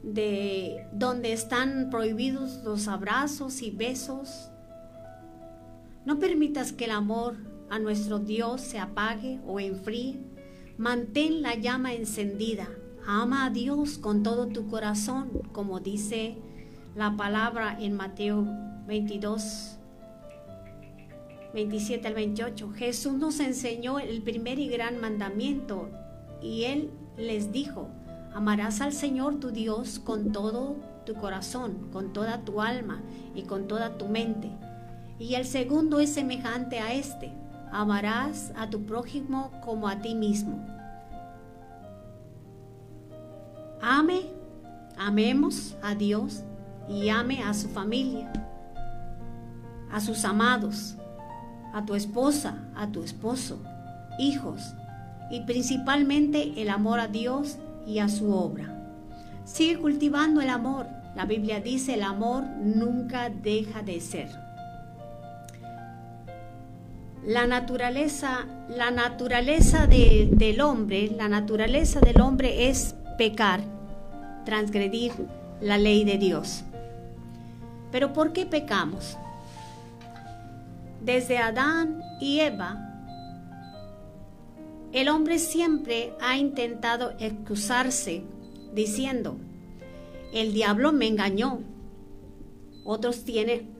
de 0.02 0.86
donde 0.92 1.32
están 1.32 1.90
prohibidos 1.90 2.62
los 2.64 2.88
abrazos 2.88 3.62
y 3.62 3.70
besos, 3.70 4.48
no 6.04 6.18
permitas 6.18 6.72
que 6.72 6.86
el 6.86 6.90
amor 6.90 7.36
a 7.70 7.78
nuestro 7.78 8.18
Dios 8.18 8.60
se 8.60 8.78
apague 8.78 9.38
o 9.46 9.60
enfríe. 9.60 10.18
Mantén 10.76 11.42
la 11.42 11.54
llama 11.54 11.94
encendida. 11.94 12.68
Ama 13.06 13.46
a 13.46 13.50
Dios 13.50 13.98
con 13.98 14.22
todo 14.22 14.46
tu 14.46 14.68
corazón, 14.68 15.30
como 15.52 15.80
dice 15.80 16.36
la 16.94 17.16
palabra 17.16 17.76
en 17.80 17.94
Mateo 17.94 18.46
22, 18.86 19.78
27 21.52 22.06
al 22.06 22.14
28. 22.14 22.70
Jesús 22.70 23.14
nos 23.14 23.40
enseñó 23.40 23.98
el 23.98 24.22
primer 24.22 24.60
y 24.60 24.68
gran 24.68 25.00
mandamiento 25.00 25.88
y 26.40 26.64
él 26.64 26.90
les 27.16 27.50
dijo, 27.50 27.88
amarás 28.34 28.80
al 28.80 28.92
Señor 28.92 29.40
tu 29.40 29.50
Dios 29.50 29.98
con 29.98 30.30
todo 30.30 30.76
tu 31.04 31.14
corazón, 31.14 31.88
con 31.92 32.12
toda 32.12 32.44
tu 32.44 32.60
alma 32.60 33.02
y 33.34 33.42
con 33.42 33.66
toda 33.66 33.98
tu 33.98 34.06
mente. 34.06 34.48
Y 35.18 35.34
el 35.34 35.44
segundo 35.44 35.98
es 35.98 36.10
semejante 36.12 36.78
a 36.78 36.94
este, 36.94 37.32
amarás 37.72 38.52
a 38.56 38.70
tu 38.70 38.84
prójimo 38.84 39.50
como 39.64 39.88
a 39.88 40.00
ti 40.00 40.14
mismo. 40.14 40.71
Ame, 43.85 44.21
amemos 44.97 45.77
a 45.83 45.97
Dios 45.97 46.45
y 46.88 47.09
ame 47.09 47.42
a 47.42 47.53
su 47.53 47.68
familia, 47.68 48.33
a 49.90 50.01
sus 50.01 50.25
amados, 50.25 50.95
a 51.75 51.85
tu 51.85 51.97
esposa, 51.97 52.59
a 52.77 52.87
tu 52.92 53.03
esposo, 53.03 53.61
hijos 54.21 54.62
y 55.33 55.40
principalmente 55.40 56.62
el 56.62 56.71
amor 56.71 57.01
a 57.01 57.09
Dios 57.09 57.59
y 57.85 57.99
a 57.99 58.09
su 58.09 58.33
obra. 58.33 58.73
Sigue 59.45 59.77
cultivando 59.79 60.40
el 60.40 60.51
amor. 60.51 60.87
La 61.16 61.25
Biblia 61.27 61.61
dice 61.61 61.95
el 61.95 62.05
amor 62.05 62.45
nunca 62.45 63.31
deja 63.31 63.83
de 63.83 64.01
ser. 64.01 64.29
La 67.27 67.49
naturaleza, 67.49 68.47
la 68.68 68.92
naturaleza 68.92 69.88
del 69.88 70.61
hombre, 70.61 71.11
la 71.16 71.29
naturaleza 71.29 71.99
del 71.99 72.21
hombre 72.21 72.68
es 72.68 72.95
pecar, 73.22 73.61
transgredir 74.44 75.12
la 75.61 75.78
ley 75.78 76.02
de 76.02 76.18
Dios. 76.18 76.64
Pero 77.92 78.12
¿por 78.12 78.32
qué 78.32 78.46
pecamos? 78.46 79.16
Desde 81.00 81.38
Adán 81.38 82.02
y 82.20 82.40
Eva, 82.40 82.80
el 84.92 85.08
hombre 85.08 85.38
siempre 85.38 86.14
ha 86.20 86.37
intentado 86.37 87.12
excusarse 87.20 88.24
diciendo, 88.74 89.37
el 90.32 90.52
diablo 90.52 90.90
me 90.92 91.06
engañó, 91.06 91.61
otros 92.85 93.22
tienen, 93.22 93.70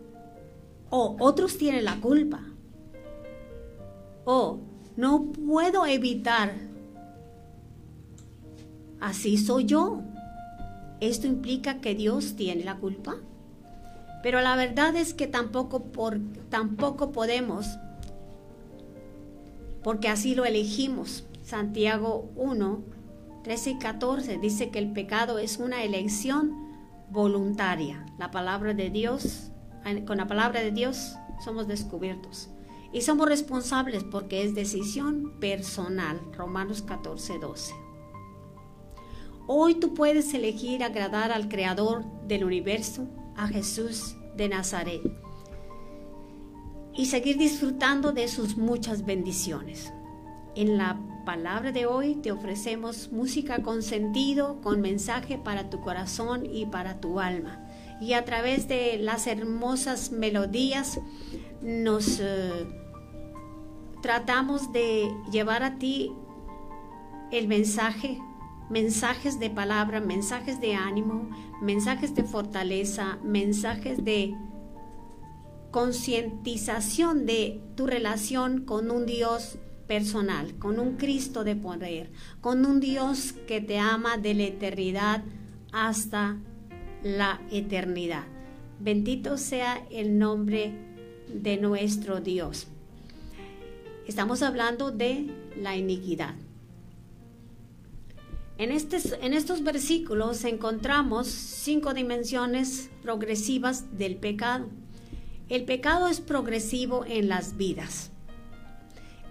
o 0.89 1.17
otros 1.19 1.59
tienen 1.59 1.85
la 1.85 1.97
culpa, 1.97 2.45
o 4.25 4.61
no 4.95 5.33
puedo 5.33 5.85
evitar, 5.85 6.55
así 9.03 9.37
soy 9.37 9.67
yo. 9.67 10.01
¿Esto 11.01 11.27
implica 11.27 11.81
que 11.81 11.95
Dios 11.95 12.37
tiene 12.37 12.65
la 12.65 12.77
culpa? 12.77 13.17
Pero 14.23 14.41
la 14.41 14.55
verdad 14.55 14.95
es 14.97 15.15
que 15.15 15.27
tampoco, 15.27 15.83
por, 15.83 16.21
tampoco 16.49 17.11
podemos, 17.11 17.67
porque 19.83 20.09
así 20.09 20.35
lo 20.35 20.45
elegimos. 20.45 21.25
Santiago 21.43 22.31
1, 22.37 22.83
13 23.43 23.71
y 23.71 23.79
14 23.79 24.39
dice 24.39 24.71
que 24.71 24.79
el 24.79 24.93
pecado 24.93 25.41
es 25.41 25.59
una 25.59 25.83
elección 25.83 26.53
voluntaria. 27.11 28.07
La 28.17 28.31
palabra 28.31 28.75
de 28.75 28.91
Dios, 28.91 29.51
con 30.07 30.19
la 30.19 30.29
palabra 30.29 30.61
de 30.61 30.71
Dios 30.71 31.17
somos 31.45 31.67
descubiertos. 31.67 32.49
Y 32.93 33.01
somos 33.01 33.27
responsables 33.27 34.05
porque 34.05 34.45
es 34.45 34.55
decisión 34.55 35.33
personal. 35.41 36.21
Romanos 36.37 36.83
14, 36.83 37.39
12. 37.41 37.82
Hoy 39.49 39.75
tú 39.75 39.93
puedes 39.93 40.33
elegir 40.35 40.85
agradar 40.85 41.33
al 41.33 41.49
Creador 41.49 42.05
del 42.29 42.45
universo, 42.45 43.09
a 43.37 43.49
Jesús 43.49 44.15
de 44.37 44.49
Nazaret, 44.49 45.03
y 46.95 47.07
seguir 47.07 47.39
disfrutando 47.39 48.13
de 48.13 48.29
sus 48.29 48.57
muchas 48.57 49.05
bendiciones. 49.05 49.93
En 50.55 50.79
la 50.79 51.01
palabra 51.27 51.73
de 51.73 51.87
hoy 51.87 52.15
te 52.17 52.31
ofrecemos 52.31 53.11
música 53.11 53.63
con 53.63 53.83
sentido, 53.83 54.61
con 54.61 54.81
mensaje 54.81 55.39
para 55.39 55.71
tu 55.71 55.81
corazón 55.81 56.47
y 56.47 56.67
para 56.67 57.01
tu 57.01 57.19
alma. 57.19 57.67
Y 58.01 58.13
a 58.13 58.25
través 58.25 58.69
de 58.69 58.99
las 58.99 59.27
hermosas 59.27 60.13
melodías 60.13 61.01
nos 61.63 62.21
eh, 62.21 62.67
tratamos 64.03 64.73
de 64.73 65.11
llevar 65.33 65.65
a 65.65 65.79
ti 65.79 66.13
el 67.33 67.49
mensaje 67.49 68.21
mensajes 68.73 69.39
de 69.39 69.51
palabra, 69.51 70.01
mensajes 70.01 70.59
de 70.59 70.75
ánimo, 70.75 71.29
mensajes 71.61 72.15
de 72.15 72.25
fortaleza, 72.25 73.19
mensajes 73.23 74.03
de 74.03 74.35
concientización 75.71 77.27
de 77.27 77.61
tu 77.77 77.87
relación 77.87 78.65
con 78.65 78.91
un 78.91 79.05
Dios 79.05 79.59
personal, 79.87 80.55
con 80.59 80.79
un 80.79 80.97
Cristo 80.97 81.45
de 81.45 81.55
poder, 81.55 82.11
con 82.41 82.65
un 82.65 82.81
Dios 82.81 83.35
que 83.47 83.61
te 83.61 83.79
ama 83.79 84.17
de 84.17 84.33
la 84.33 84.45
eternidad 84.45 85.23
hasta 85.71 86.39
la 87.03 87.43
eternidad. 87.51 88.25
Bendito 88.81 89.37
sea 89.37 89.87
el 89.91 90.19
nombre 90.19 90.73
de 91.29 91.59
nuestro 91.59 92.23
Dios. 92.23 92.69
Estamos 94.07 94.43
hablando 94.43 94.91
de 94.91 95.27
la 95.61 95.77
iniquidad. 95.77 96.35
En, 98.63 98.71
en 98.71 99.35
estos 99.35 99.65
versículos 99.65 100.45
encontramos 100.45 101.27
cinco 101.27 101.95
dimensiones 101.95 102.91
progresivas 103.03 103.99
del 103.99 104.15
pecado. 104.15 104.69
El 105.49 105.65
pecado 105.65 106.07
es 106.07 106.21
progresivo 106.21 107.05
en 107.05 107.29
las 107.29 107.57
vidas. 107.57 108.13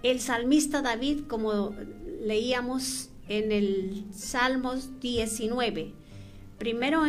El 0.04 0.20
salmista 0.20 0.82
David, 0.82 1.28
como 1.30 1.74
leíamos 2.22 3.08
en 3.30 3.54
el 3.54 4.04
Salmos 4.14 5.00
19, 5.00 5.94
primero 6.58 7.04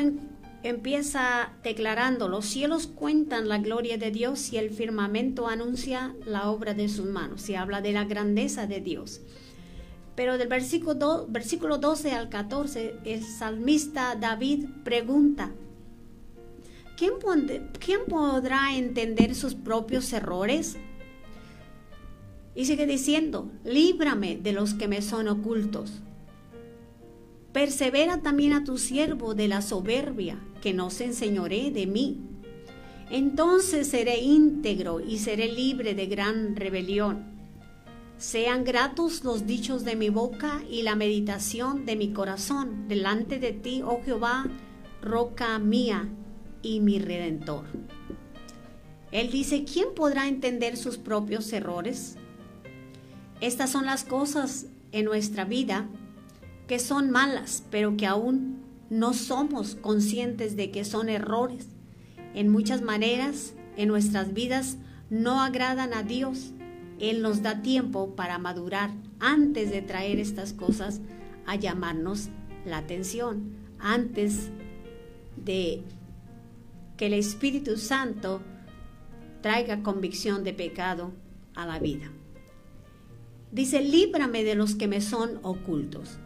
empieza 0.63 1.55
declarando, 1.65 2.29
los 2.29 2.47
cielos 2.47 2.87
cuentan 2.87 3.49
la 3.49 3.59
gloria 3.59 3.99
de 3.99 4.13
Dios 4.13 4.53
y 4.53 4.59
el 4.59 4.71
firmamento 4.71 5.49
anuncia 5.49 6.15
la 6.25 6.51
obra 6.53 6.73
de 6.73 6.89
sus 6.89 7.07
manos. 7.07 7.43
Se 7.43 7.57
habla 7.57 7.81
de 7.81 7.91
la 7.91 8.05
grandeza 8.05 8.69
de 8.69 8.81
Dios. 8.81 9.23
Pero 10.15 10.37
del 10.37 10.49
versículo, 10.49 11.27
versículo 11.29 11.79
12 11.79 12.13
al 12.13 12.29
14, 12.29 12.97
el 13.05 13.23
salmista 13.23 14.15
David 14.15 14.67
pregunta, 14.85 15.53
¿quién, 16.97 17.13
¿quién 17.79 18.01
podrá 18.07 18.77
entender 18.77 19.35
sus 19.35 19.55
propios 19.55 20.13
errores? 20.13 20.77
Y 22.55 22.67
sigue 22.67 22.87
diciendo, 22.87 23.51
líbrame 23.65 24.37
de 24.37 24.53
los 24.53 24.75
que 24.75 24.89
me 24.89 25.01
son 25.01 25.29
ocultos. 25.29 26.03
Persevera 27.53 28.21
también 28.21 28.53
a 28.53 28.65
tu 28.65 28.77
siervo 28.77 29.35
de 29.35 29.49
la 29.49 29.63
soberbia, 29.63 30.39
que 30.61 30.75
no 30.75 30.91
se 30.91 31.07
enseñoree 31.07 31.71
de 31.71 31.87
mí. 31.87 32.21
Entonces 33.11 33.89
seré 33.89 34.21
íntegro 34.21 35.01
y 35.01 35.19
seré 35.19 35.51
libre 35.53 35.95
de 35.95 36.07
gran 36.07 36.57
rebelión. 36.57 37.32
Sean 38.23 38.63
gratos 38.63 39.25
los 39.25 39.49
dichos 39.49 39.85
de 39.85 39.97
mi 39.97 40.09
boca 40.09 40.63
y 40.71 40.83
la 40.83 40.95
meditación 40.95 41.85
de 41.85 41.97
mi 41.97 42.13
corazón 42.13 42.87
delante 42.87 43.41
de 43.41 43.53
ti, 43.53 43.83
oh 43.85 44.01
Jehová, 44.05 44.47
roca 45.03 45.59
mía 45.59 46.09
y 46.63 46.79
mi 46.79 47.01
redentor. 47.01 47.65
Él 49.11 49.33
dice, 49.33 49.65
¿quién 49.65 49.89
podrá 49.97 50.29
entender 50.29 50.77
sus 50.77 50.99
propios 50.99 51.53
errores? 51.53 52.15
Estas 53.41 53.71
son 53.71 53.87
las 53.87 54.05
cosas 54.05 54.67
en 54.93 55.05
nuestra 55.05 55.45
vida 55.45 55.89
que 56.69 56.79
son 56.79 57.11
malas, 57.11 57.65
pero 57.73 57.97
que 57.97 58.07
aún 58.07 58.63
no 58.89 59.15
somos 59.15 59.75
conscientes 59.75 60.55
de 60.55 60.71
que 60.71 60.85
son 60.85 61.09
errores. 61.09 61.67
En 62.35 62.51
muchas 62.51 62.83
maneras, 62.83 63.55
en 63.77 63.89
nuestras 63.89 64.33
vidas, 64.33 64.77
no 65.11 65.43
agradan 65.43 65.93
a 65.93 66.05
Dios. 66.05 66.53
Él 67.03 67.21
nos 67.21 67.43
da 67.43 67.63
tiempo 67.63 68.15
para 68.15 68.39
madurar 68.39 68.93
antes 69.19 69.71
de 69.71 69.83
traer 69.83 70.21
estas 70.21 70.53
cosas 70.53 71.01
a 71.47 71.57
llamarnos 71.57 72.29
la 72.65 72.79
atención, 72.79 73.57
antes 73.81 74.51
de 75.37 75.83
que 76.97 77.07
el 77.07 77.15
Espíritu 77.15 77.77
Santo 77.77 78.41
traiga 79.41 79.83
convicción 79.83 80.45
de 80.45 80.53
pecado 80.53 81.11
a 81.57 81.67
la 81.67 81.81
vida. 81.81 82.13
Dice, 83.51 83.83
líbrame 83.83 84.45
de 84.45 84.55
los 84.55 84.77
que 84.77 84.87
me 84.87 85.01
son 85.01 85.41
ocultos. 85.43 86.19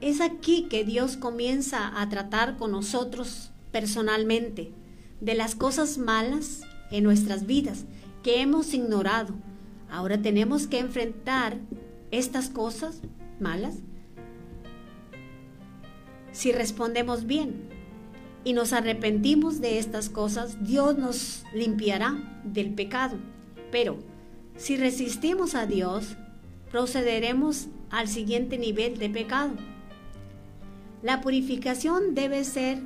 Es 0.00 0.22
aquí 0.22 0.68
que 0.70 0.84
Dios 0.84 1.18
comienza 1.18 2.00
a 2.00 2.08
tratar 2.08 2.56
con 2.56 2.72
nosotros 2.72 3.50
personalmente 3.70 4.72
de 5.20 5.34
las 5.34 5.54
cosas 5.54 5.98
malas 5.98 6.62
en 6.90 7.04
nuestras 7.04 7.44
vidas 7.44 7.84
que 8.22 8.40
hemos 8.40 8.72
ignorado. 8.72 9.34
Ahora 9.92 10.20
tenemos 10.20 10.66
que 10.66 10.80
enfrentar 10.80 11.58
estas 12.10 12.48
cosas 12.48 13.02
malas 13.38 13.76
si 16.32 16.50
respondemos 16.50 17.26
bien 17.26 17.68
y 18.42 18.54
nos 18.54 18.72
arrepentimos 18.72 19.60
de 19.60 19.78
estas 19.78 20.08
cosas, 20.08 20.64
Dios 20.64 20.96
nos 20.98 21.44
limpiará 21.54 22.16
del 22.42 22.72
pecado. 22.72 23.16
Pero 23.70 23.98
si 24.56 24.76
resistimos 24.76 25.54
a 25.54 25.66
Dios, 25.66 26.16
procederemos 26.70 27.68
al 27.90 28.08
siguiente 28.08 28.56
nivel 28.56 28.98
de 28.98 29.10
pecado. 29.10 29.52
La 31.02 31.20
purificación 31.20 32.14
debe 32.14 32.44
ser 32.44 32.80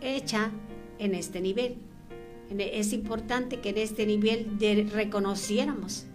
hecha 0.00 0.50
en 0.98 1.14
este 1.14 1.40
nivel. 1.40 1.76
Es 2.50 2.92
importante 2.92 3.60
que 3.60 3.70
en 3.70 3.78
este 3.78 4.06
nivel 4.06 4.58
reconociéramos 4.92 6.06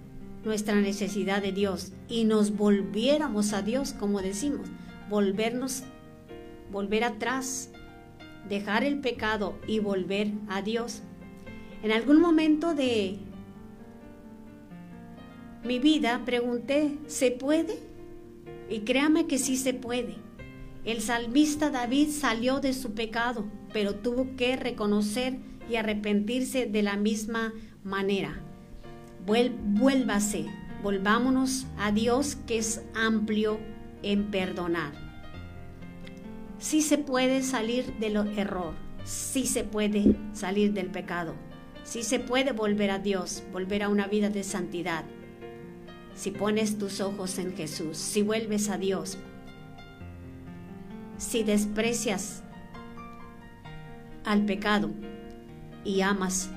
nuestra 0.43 0.75
necesidad 0.75 1.41
de 1.41 1.51
Dios 1.51 1.93
y 2.07 2.23
nos 2.23 2.55
volviéramos 2.55 3.53
a 3.53 3.61
Dios, 3.61 3.93
como 3.93 4.21
decimos, 4.21 4.67
volvernos, 5.09 5.83
volver 6.71 7.03
atrás, 7.03 7.69
dejar 8.49 8.83
el 8.83 8.99
pecado 8.99 9.59
y 9.67 9.79
volver 9.79 10.31
a 10.49 10.61
Dios. 10.61 11.01
En 11.83 11.91
algún 11.91 12.19
momento 12.19 12.73
de 12.73 13.19
mi 15.63 15.79
vida 15.79 16.21
pregunté, 16.25 16.97
¿se 17.07 17.31
puede? 17.31 17.77
Y 18.69 18.79
créame 18.79 19.27
que 19.27 19.37
sí 19.37 19.57
se 19.57 19.73
puede. 19.73 20.15
El 20.83 21.01
salmista 21.01 21.69
David 21.69 22.09
salió 22.09 22.59
de 22.59 22.73
su 22.73 22.93
pecado, 22.93 23.45
pero 23.71 23.95
tuvo 23.95 24.35
que 24.35 24.55
reconocer 24.55 25.37
y 25.69 25.75
arrepentirse 25.75 26.65
de 26.65 26.81
la 26.81 26.97
misma 26.97 27.53
manera. 27.83 28.41
Vuélvase, 29.25 30.45
volvámonos 30.83 31.67
a 31.77 31.91
Dios 31.91 32.35
que 32.47 32.57
es 32.57 32.83
amplio 32.95 33.59
en 34.03 34.31
perdonar. 34.31 34.93
Sí 36.57 36.81
se 36.81 36.97
puede 36.97 37.41
salir 37.41 37.97
del 37.99 38.15
error, 38.37 38.73
sí 39.03 39.45
se 39.45 39.63
puede 39.63 40.15
salir 40.33 40.73
del 40.73 40.87
pecado, 40.87 41.33
sí 41.83 42.03
se 42.03 42.19
puede 42.19 42.51
volver 42.51 42.91
a 42.91 42.99
Dios, 42.99 43.43
volver 43.51 43.83
a 43.83 43.89
una 43.89 44.07
vida 44.07 44.29
de 44.29 44.43
santidad. 44.43 45.05
Si 46.13 46.31
pones 46.31 46.77
tus 46.77 47.01
ojos 47.01 47.39
en 47.39 47.55
Jesús, 47.55 47.97
si 47.97 48.21
vuelves 48.21 48.69
a 48.69 48.77
Dios, 48.77 49.17
si 51.17 51.43
desprecias 51.43 52.43
al 54.23 54.45
pecado 54.45 54.91
y 55.83 56.01
amas 56.01 56.49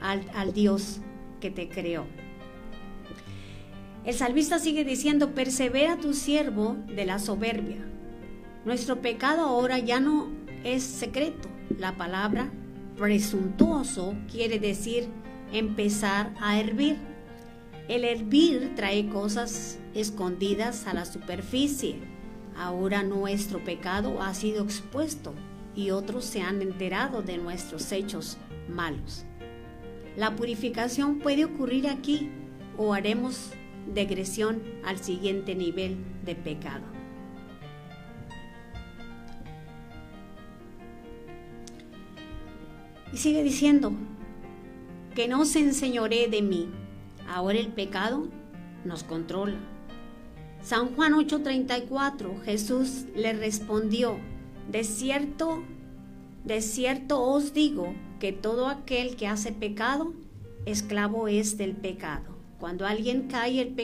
al, 0.00 0.28
al 0.34 0.52
Dios 0.52 1.00
que 1.40 1.50
te 1.50 1.68
creó. 1.68 2.06
El 4.04 4.14
salmista 4.14 4.58
sigue 4.58 4.84
diciendo, 4.84 5.34
persevera 5.34 5.98
tu 5.98 6.14
siervo 6.14 6.76
de 6.86 7.04
la 7.04 7.18
soberbia. 7.18 7.84
Nuestro 8.64 9.02
pecado 9.02 9.42
ahora 9.42 9.78
ya 9.78 10.00
no 10.00 10.28
es 10.64 10.82
secreto. 10.82 11.48
La 11.78 11.96
palabra 11.96 12.50
presuntuoso 12.96 14.14
quiere 14.30 14.58
decir 14.58 15.08
empezar 15.52 16.34
a 16.40 16.58
hervir. 16.58 16.96
El 17.88 18.04
hervir 18.04 18.74
trae 18.74 19.08
cosas 19.08 19.78
escondidas 19.94 20.86
a 20.86 20.94
la 20.94 21.04
superficie. 21.04 21.96
Ahora 22.56 23.02
nuestro 23.02 23.62
pecado 23.64 24.20
ha 24.22 24.34
sido 24.34 24.64
expuesto 24.64 25.34
y 25.74 25.90
otros 25.90 26.24
se 26.24 26.42
han 26.42 26.60
enterado 26.60 27.22
de 27.22 27.38
nuestros 27.38 27.92
hechos 27.92 28.36
malos. 28.68 29.24
La 30.18 30.34
purificación 30.34 31.20
puede 31.20 31.44
ocurrir 31.44 31.86
aquí 31.86 32.28
o 32.76 32.92
haremos 32.92 33.52
degresión 33.94 34.60
al 34.84 34.98
siguiente 34.98 35.54
nivel 35.54 35.96
de 36.24 36.34
pecado. 36.34 36.82
Y 43.12 43.16
sigue 43.16 43.44
diciendo, 43.44 43.92
que 45.14 45.28
no 45.28 45.44
se 45.44 45.60
enseñoree 45.60 46.26
de 46.26 46.42
mí. 46.42 46.68
Ahora 47.28 47.60
el 47.60 47.68
pecado 47.68 48.26
nos 48.84 49.04
controla. 49.04 49.60
San 50.62 50.96
Juan 50.96 51.12
8:34, 51.12 52.42
Jesús 52.42 53.04
le 53.14 53.34
respondió, 53.34 54.18
de 54.68 54.82
cierto, 54.82 55.62
de 56.44 56.60
cierto 56.60 57.22
os 57.22 57.54
digo 57.54 57.94
que 58.18 58.32
todo 58.32 58.68
aquel 58.68 59.16
que 59.16 59.26
hace 59.26 59.52
pecado, 59.52 60.12
esclavo 60.66 61.28
es 61.28 61.56
del 61.56 61.74
pecado. 61.74 62.36
Cuando 62.58 62.86
alguien 62.86 63.28
cae 63.28 63.60
en 63.60 63.74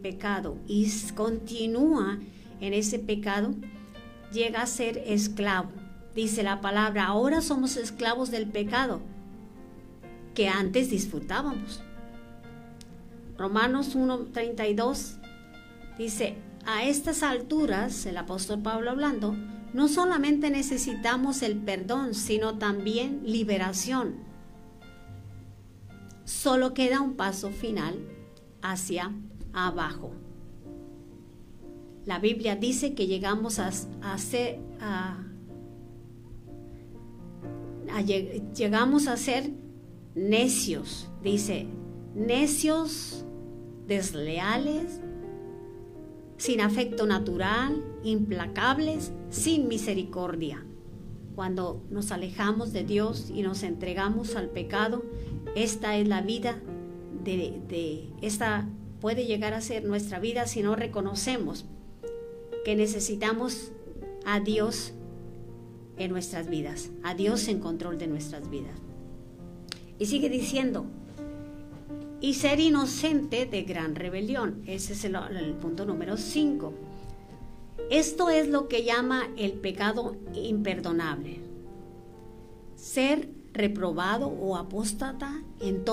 pecado 0.00 0.56
y 0.66 0.90
continúa 1.14 2.18
en 2.60 2.72
ese 2.72 2.98
pecado, 2.98 3.54
llega 4.32 4.62
a 4.62 4.66
ser 4.66 4.98
esclavo. 5.06 5.70
Dice 6.14 6.42
la 6.42 6.60
palabra, 6.60 7.06
ahora 7.06 7.42
somos 7.42 7.76
esclavos 7.76 8.30
del 8.30 8.48
pecado 8.48 9.00
que 10.34 10.48
antes 10.48 10.90
disfrutábamos. 10.90 11.82
Romanos 13.36 13.94
1:32 13.94 15.18
dice, 15.98 16.36
a 16.64 16.84
estas 16.84 17.22
alturas, 17.22 18.06
el 18.06 18.16
apóstol 18.16 18.60
Pablo 18.60 18.90
hablando, 18.90 19.36
no 19.72 19.88
solamente 19.88 20.50
necesitamos 20.50 21.42
el 21.42 21.56
perdón, 21.56 22.14
sino 22.14 22.58
también 22.58 23.22
liberación. 23.24 24.16
Solo 26.24 26.74
queda 26.74 27.00
un 27.00 27.14
paso 27.14 27.50
final 27.50 27.98
hacia 28.62 29.12
abajo. 29.52 30.12
La 32.04 32.18
Biblia 32.18 32.56
dice 32.56 32.94
que 32.94 33.06
llegamos 33.06 33.58
a, 33.58 33.70
ser, 34.16 34.60
llegamos 38.54 39.08
a 39.08 39.16
ser 39.16 39.50
necios, 40.14 41.10
dice, 41.22 41.66
necios, 42.14 43.26
desleales, 43.86 45.00
sin 46.38 46.60
afecto 46.60 47.06
natural, 47.06 47.84
implacables, 48.04 49.12
sin 49.28 49.68
misericordia. 49.68 50.64
Cuando 51.34 51.82
nos 51.90 52.10
alejamos 52.10 52.72
de 52.72 52.84
Dios 52.84 53.30
y 53.34 53.42
nos 53.42 53.62
entregamos 53.62 54.34
al 54.34 54.48
pecado, 54.48 55.04
esta 55.54 55.96
es 55.96 56.08
la 56.08 56.22
vida 56.22 56.60
de, 57.24 58.08
esta 58.22 58.66
puede 59.00 59.26
llegar 59.26 59.52
a 59.52 59.60
ser 59.60 59.84
nuestra 59.84 60.18
vida 60.18 60.46
si 60.46 60.62
no 60.62 60.74
reconocemos 60.74 61.66
que 62.64 62.74
necesitamos 62.74 63.72
a 64.24 64.40
Dios 64.40 64.94
en 65.96 66.10
nuestras 66.10 66.48
vidas, 66.48 66.90
a 67.02 67.14
Dios 67.14 67.48
en 67.48 67.60
control 67.60 67.98
de 67.98 68.06
nuestras 68.06 68.48
vidas. 68.50 68.78
Y 69.98 70.06
sigue 70.06 70.28
diciendo, 70.28 70.86
y 72.20 72.34
ser 72.34 72.60
inocente 72.60 73.46
de 73.46 73.62
gran 73.62 73.94
rebelión. 73.94 74.62
Ese 74.66 74.92
es 74.92 75.04
el, 75.04 75.14
punto 75.60 75.84
número 75.84 76.16
5. 76.16 76.72
Esto 77.90 78.28
es 78.28 78.48
lo 78.48 78.68
que 78.68 78.84
llama 78.84 79.28
el 79.36 79.52
pecado 79.52 80.16
imperdonable. 80.34 81.40
Ser 82.76 83.28
reprobado 83.52 84.28
o 84.28 84.56
apóstata 84.56 85.42
en, 85.60 85.84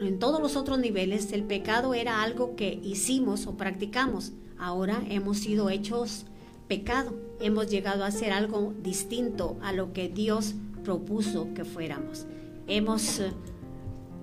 en 0.00 0.18
todos 0.18 0.40
los 0.40 0.56
otros 0.56 0.78
niveles, 0.78 1.32
el 1.32 1.44
pecado 1.44 1.94
era 1.94 2.22
algo 2.22 2.56
que 2.56 2.80
hicimos 2.82 3.46
o 3.46 3.56
practicamos. 3.56 4.32
Ahora 4.58 5.02
hemos 5.08 5.38
sido 5.38 5.70
hechos 5.70 6.26
pecado. 6.68 7.14
Hemos 7.40 7.68
llegado 7.68 8.04
a 8.04 8.10
ser 8.10 8.32
algo 8.32 8.72
distinto 8.82 9.56
a 9.62 9.72
lo 9.72 9.92
que 9.92 10.08
Dios 10.08 10.54
propuso 10.84 11.48
que 11.54 11.64
fuéramos. 11.64 12.26
Hemos 12.66 13.20
eh, 13.20 13.32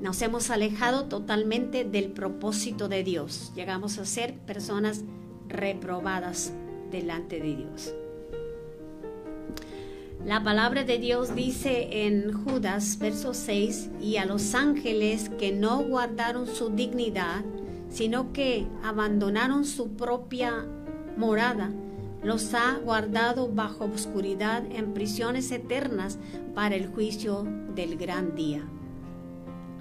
nos 0.02 0.22
hemos 0.24 0.50
alejado 0.50 1.06
totalmente 1.06 1.84
del 1.84 2.12
propósito 2.12 2.88
de 2.88 3.04
Dios. 3.04 3.52
Llegamos 3.56 4.00
a 4.00 4.06
ser 4.06 4.34
personas 4.34 5.04
reprobadas 5.48 6.52
delante 6.90 7.40
de 7.40 7.56
Dios. 7.56 7.94
La 10.26 10.44
palabra 10.44 10.84
de 10.84 11.00
Dios 11.00 11.36
dice 11.36 12.08
en 12.08 12.32
Judas, 12.32 12.98
verso 13.00 13.34
6, 13.34 13.90
y 14.02 14.18
a 14.18 14.26
los 14.26 14.54
ángeles 14.54 15.30
que 15.40 15.52
no 15.52 15.84
guardaron 15.84 16.48
su 16.48 16.70
dignidad, 16.70 17.44
sino 17.90 18.32
que 18.32 18.68
abandonaron 18.84 19.66
su 19.66 19.94
propia 19.94 20.66
morada, 21.18 21.72
los 22.24 22.54
ha 22.54 22.78
guardado 22.84 23.50
bajo 23.50 23.86
oscuridad 23.86 24.64
en 24.72 24.94
prisiones 24.94 25.52
eternas 25.52 26.20
para 26.54 26.76
el 26.76 26.88
juicio 26.88 27.44
del 27.76 27.98
gran 27.98 28.36
día. 28.36 28.64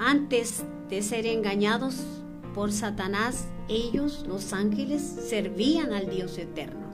Antes 0.02 0.64
de 0.88 1.02
ser 1.02 1.26
engañados 1.26 1.96
por 2.54 2.72
Satanás, 2.72 3.48
ellos, 3.68 4.24
los 4.26 4.54
ángeles, 4.54 5.02
servían 5.02 5.92
al 5.92 6.08
Dios 6.08 6.38
eterno. 6.38 6.88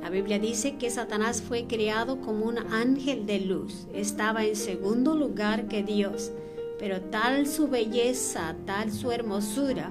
La 0.00 0.08
Biblia 0.08 0.38
dice 0.38 0.78
que 0.78 0.88
Satanás 0.88 1.42
fue 1.46 1.66
creado 1.66 2.22
como 2.22 2.46
un 2.46 2.56
ángel 2.56 3.26
de 3.26 3.40
luz, 3.40 3.86
estaba 3.92 4.46
en 4.46 4.56
segundo 4.56 5.14
lugar 5.14 5.68
que 5.68 5.82
Dios, 5.82 6.32
pero 6.78 7.02
tal 7.02 7.46
su 7.46 7.68
belleza, 7.68 8.56
tal 8.64 8.90
su 8.90 9.12
hermosura, 9.12 9.90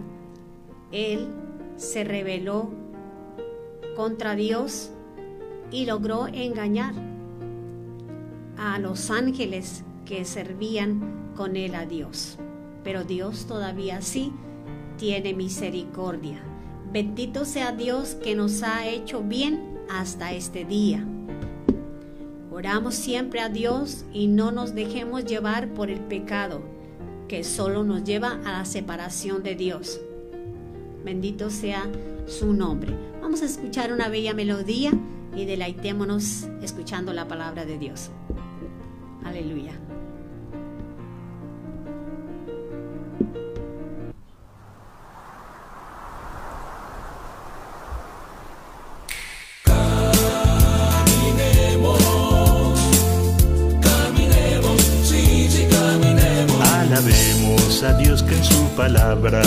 él 0.91 1.27
se 1.77 2.03
rebeló 2.03 2.71
contra 3.95 4.33
Dios 4.33 4.89
y 5.69 5.85
logró 5.85 6.25
engañar 6.25 6.95
a 8.57 8.79
los 8.79 9.11
ángeles 9.11 9.83
que 10.03 10.25
servían 10.25 11.18
con 11.39 11.55
él 11.55 11.73
a 11.73 11.85
Dios. 11.85 12.37
Pero 12.83 13.05
Dios 13.05 13.45
todavía 13.45 14.01
sí 14.01 14.33
tiene 14.97 15.33
misericordia. 15.33 16.43
Bendito 16.91 17.45
sea 17.45 17.71
Dios 17.71 18.15
que 18.15 18.35
nos 18.35 18.61
ha 18.61 18.85
hecho 18.89 19.21
bien 19.21 19.79
hasta 19.89 20.33
este 20.33 20.65
día. 20.65 21.07
Oramos 22.51 22.95
siempre 22.95 23.39
a 23.39 23.47
Dios 23.47 24.03
y 24.11 24.27
no 24.27 24.51
nos 24.51 24.75
dejemos 24.75 25.23
llevar 25.23 25.69
por 25.69 25.89
el 25.89 26.01
pecado, 26.01 26.61
que 27.29 27.45
solo 27.45 27.85
nos 27.85 28.03
lleva 28.03 28.41
a 28.43 28.51
la 28.51 28.65
separación 28.65 29.41
de 29.41 29.55
Dios. 29.55 30.01
Bendito 31.05 31.49
sea 31.49 31.87
su 32.27 32.51
nombre. 32.51 32.93
Vamos 33.21 33.41
a 33.43 33.45
escuchar 33.45 33.93
una 33.93 34.09
bella 34.09 34.33
melodía 34.33 34.91
y 35.33 35.45
deleitémonos 35.45 36.49
escuchando 36.61 37.13
la 37.13 37.29
palabra 37.29 37.63
de 37.63 37.77
Dios. 37.77 38.09
Aleluya. 39.23 39.79
A 57.81 57.93
Dios 57.93 58.23
que 58.23 58.35
en 58.35 58.43
su 58.43 58.67
palabra 58.75 59.41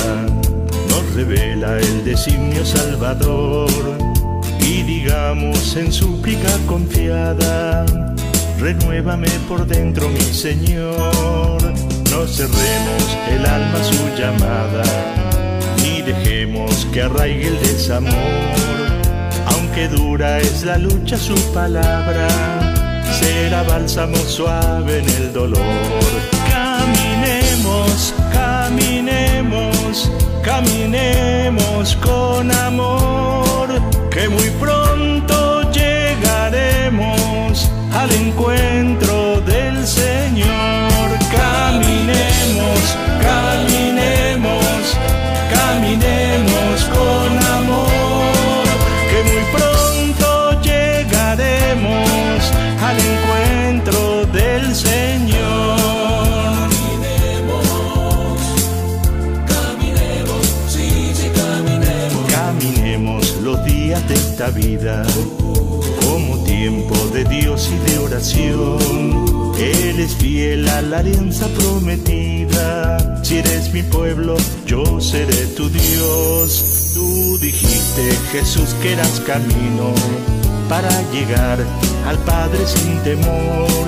nos 0.89 1.15
revela 1.15 1.79
el 1.79 2.03
designio 2.03 2.65
salvador. 2.65 3.69
Y 4.59 4.83
digamos 4.85 5.77
en 5.77 5.93
súplica 5.93 6.49
confiada, 6.67 7.85
renuévame 8.59 9.29
por 9.47 9.67
dentro 9.67 10.09
mi 10.09 10.21
Señor, 10.21 11.61
no 12.11 12.27
cerremos 12.27 13.19
el 13.29 13.45
alma 13.45 13.79
a 13.79 13.85
su 13.85 14.09
llamada, 14.19 14.85
ni 15.83 16.01
dejemos 16.01 16.87
que 16.91 17.03
arraigue 17.03 17.49
el 17.49 17.61
desamor, 17.61 18.15
aunque 19.45 19.89
dura 19.89 20.39
es 20.39 20.65
la 20.65 20.79
lucha 20.79 21.19
su 21.19 21.35
palabra, 21.53 22.29
será 23.21 23.63
bálsamo 23.65 24.17
suave 24.17 25.01
en 25.01 25.09
el 25.11 25.33
dolor. 25.35 26.33
Caminemos, 27.53 28.15
caminemos, 28.33 30.11
caminemos 30.43 31.97
con 31.97 32.51
amor, 32.51 33.69
que 34.11 34.27
muy 34.27 34.49
pronto 34.59 35.71
llegaremos 35.71 37.69
al 37.93 38.11
encuentro 38.11 39.43
del 39.43 39.87
Señor. 39.87 41.11
Caminemos, 41.31 42.97
caminemos, 43.21 44.97
caminemos 45.53 46.82
vida 64.51 65.03
como 66.05 66.43
tiempo 66.45 66.95
de 67.13 67.25
Dios 67.25 67.71
y 67.73 67.91
de 67.91 67.99
oración. 67.99 69.55
Él 69.59 70.01
es 70.01 70.17
fiel 70.17 70.69
a 70.69 70.83
la 70.83 70.99
alianza 70.99 71.47
prometida. 71.49 73.23
Si 73.23 73.39
eres 73.39 73.73
mi 73.73 73.83
pueblo, 73.83 74.37
yo 74.67 75.01
seré 75.01 75.47
tu 75.57 75.69
Dios. 75.69 76.93
Tú 76.95 77.39
dijiste, 77.39 78.11
Jesús, 78.33 78.75
que 78.83 78.93
eras 78.93 79.21
camino 79.21 79.93
para 80.69 80.91
llegar 81.13 81.59
al 82.07 82.19
Padre 82.19 82.67
sin 82.67 82.99
temor. 83.03 83.87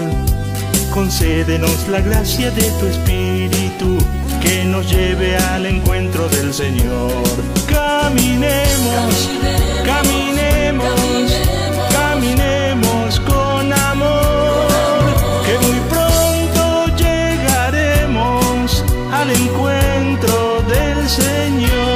Concédenos 0.93 1.89
la 1.89 2.01
gracia 2.01 2.51
de 2.53 2.71
tu 2.79 2.87
Espíritu 2.87 3.99
que 4.41 4.65
nos 4.65 4.89
lleve 4.91 5.37
al 5.37 5.67
encuentro 5.67 6.29
del 6.29 6.55
Señor. 6.55 7.64
Caminemos, 7.75 9.29
caminemos, 9.85 11.41
caminemos 11.91 13.21
con 13.21 13.73
amor, 13.73 15.05
que 15.45 15.59
muy 15.67 15.81
pronto 15.91 16.87
llegaremos 16.97 18.85
al 19.13 19.31
encuentro 19.31 20.63
del 20.69 21.09
Señor. 21.09 21.94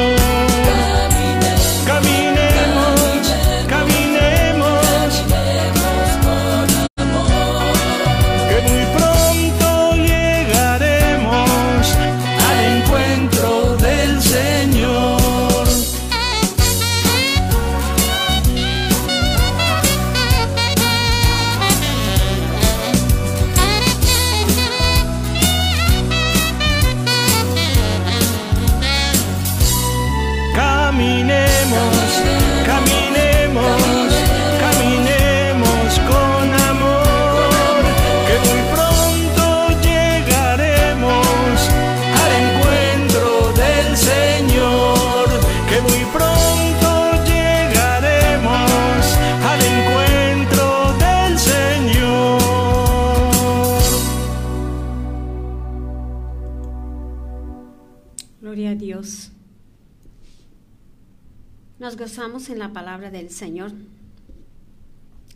En 62.47 62.61
la 62.61 62.73
palabra 62.73 63.11
del 63.11 63.31
Señor. 63.31 63.73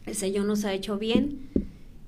El 0.06 0.14
Señor 0.14 0.46
nos 0.46 0.64
ha 0.64 0.72
hecho 0.72 0.98
bien. 0.98 1.50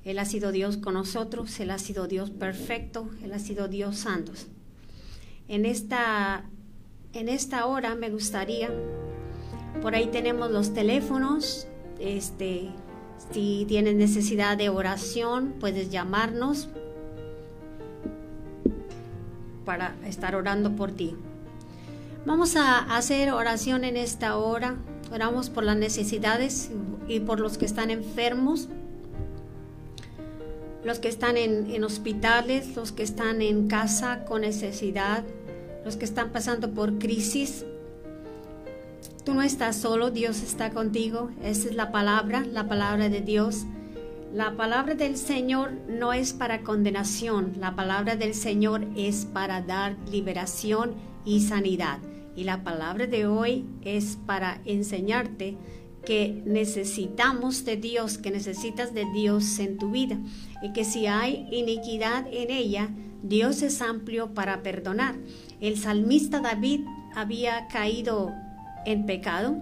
Él 0.05 0.21
ha 0.21 0.25
sido 0.25 0.53
Dios 0.53 0.77
con 0.77 0.95
nosotros. 0.95 1.59
Él 1.59 1.73
ha 1.73 1.79
sido 1.79 2.07
Dios 2.07 2.31
perfecto. 2.31 3.11
Él 3.21 3.33
ha 3.33 3.41
sido 3.41 3.67
Dios 3.67 3.97
santo. 3.97 4.31
En 5.49 5.67
esta, 5.67 6.45
en 7.13 7.29
esta 7.29 7.67
hora 7.67 7.97
me 7.97 8.09
gustaría, 8.09 8.71
por 9.83 9.97
ahí 9.97 10.07
tenemos 10.13 10.53
los 10.53 10.73
teléfonos. 10.73 11.67
Este, 11.99 12.71
si 13.33 13.65
tienes 13.67 13.97
necesidad 13.97 14.57
de 14.57 14.69
oración, 14.69 15.55
puedes 15.59 15.91
llamarnos 15.91 16.69
para 19.65 19.97
estar 20.07 20.37
orando 20.37 20.77
por 20.77 20.93
ti. 20.93 21.17
Vamos 22.27 22.57
a 22.57 22.79
hacer 22.97 23.33
oración 23.33 23.85
en 23.85 23.99
esta 23.99 24.39
hora. 24.39 24.77
Oramos 25.13 25.51
por 25.51 25.63
las 25.63 25.77
necesidades 25.77 26.71
y 27.07 27.21
por 27.21 27.39
los 27.39 27.59
que 27.59 27.67
están 27.67 27.91
enfermos, 27.91 28.71
los 30.85 31.01
que 31.01 31.09
están 31.09 31.37
en, 31.37 31.85
hospitales, 31.85 32.77
los 32.77 32.93
que 32.93 33.03
están 33.03 33.43
en 33.43 33.69
casa 33.69 34.25
con 34.25 34.41
necesidad, 34.41 35.23
los 35.85 35.97
que 35.97 36.07
están 36.07 36.31
pasando 36.31 36.71
por 36.71 36.99
crisis. 36.99 37.67
Tú 39.27 39.35
no 39.35 39.43
estás 39.43 39.77
solo, 39.77 40.11
Dios 40.11 40.43
está 40.43 40.71
contigo. 40.71 41.31
Esa 41.43 41.69
es 41.69 41.75
la 41.75 41.93
palabra, 41.93 42.41
la 42.51 42.67
palabra 42.67 43.11
de 43.11 43.21
Dios. 43.21 43.67
La 44.33 44.57
palabra 44.57 44.95
del 44.95 45.19
Señor 45.19 45.73
no 45.89 46.15
es 46.15 46.33
para 46.33 46.63
condenación, 46.63 47.53
la 47.61 47.77
palabra 47.77 48.17
del 48.17 48.35
Señor 48.35 48.87
es 48.97 49.27
para 49.27 49.61
dar 49.61 49.97
liberación 50.11 50.95
y 51.25 51.41
sanidad. 51.43 51.99
Y 52.37 52.45
la 52.45 52.65
palabra 52.65 53.07
de 53.07 53.27
hoy 53.27 53.65
es 53.83 54.19
para 54.27 54.61
enseñarte 54.65 55.57
que 56.05 56.43
necesitamos 56.45 57.65
de 57.65 57.77
Dios, 57.77 58.19
que 58.19 58.31
necesitas 58.31 58.93
de 58.93 59.05
Dios 59.13 59.59
en 59.59 59.79
tu 59.79 59.91
vida 59.91 60.19
y 60.63 60.73
que 60.73 60.85
si 60.85 61.07
hay 61.07 61.47
iniquidad 61.51 62.27
en 62.31 62.51
ella, 62.51 62.91
Dios 63.23 63.63
es 63.63 63.81
amplio 63.81 64.35
para 64.35 64.63
perdonar. 64.63 65.17
El 65.61 65.79
salmista 65.79 66.41
David 66.41 66.81
había 67.15 67.69
caído 67.69 68.33
en 68.85 69.07
pecado, 69.07 69.57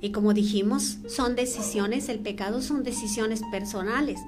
y 0.00 0.10
como 0.10 0.34
dijimos, 0.34 0.98
son 1.08 1.36
decisiones, 1.36 2.08
el 2.08 2.18
pecado 2.18 2.60
son 2.60 2.82
decisiones 2.82 3.40
personales, 3.52 4.18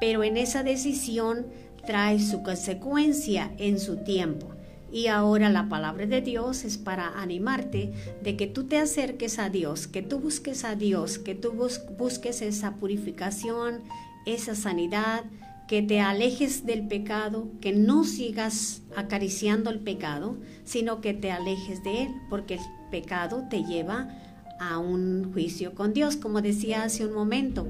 pero 0.00 0.24
en 0.24 0.38
esa 0.38 0.62
decisión 0.62 1.46
trae 1.86 2.18
su 2.18 2.42
consecuencia 2.42 3.52
en 3.58 3.78
su 3.78 3.98
tiempo. 3.98 4.53
Y 4.94 5.08
ahora 5.08 5.50
la 5.50 5.68
palabra 5.68 6.06
de 6.06 6.20
Dios 6.20 6.64
es 6.64 6.78
para 6.78 7.20
animarte 7.20 7.92
de 8.22 8.36
que 8.36 8.46
tú 8.46 8.68
te 8.68 8.78
acerques 8.78 9.40
a 9.40 9.50
Dios, 9.50 9.88
que 9.88 10.02
tú 10.02 10.20
busques 10.20 10.62
a 10.62 10.76
Dios, 10.76 11.18
que 11.18 11.34
tú 11.34 11.52
busques 11.98 12.42
esa 12.42 12.76
purificación, 12.76 13.82
esa 14.24 14.54
sanidad, 14.54 15.24
que 15.66 15.82
te 15.82 15.98
alejes 15.98 16.64
del 16.64 16.86
pecado, 16.86 17.48
que 17.60 17.72
no 17.72 18.04
sigas 18.04 18.82
acariciando 18.94 19.68
el 19.70 19.80
pecado, 19.80 20.36
sino 20.62 21.00
que 21.00 21.12
te 21.12 21.32
alejes 21.32 21.82
de 21.82 22.04
él, 22.04 22.14
porque 22.30 22.54
el 22.54 22.60
pecado 22.92 23.48
te 23.50 23.64
lleva 23.64 24.16
a 24.60 24.78
un 24.78 25.32
juicio 25.32 25.74
con 25.74 25.92
Dios, 25.92 26.14
como 26.14 26.40
decía 26.40 26.84
hace 26.84 27.04
un 27.04 27.14
momento. 27.14 27.66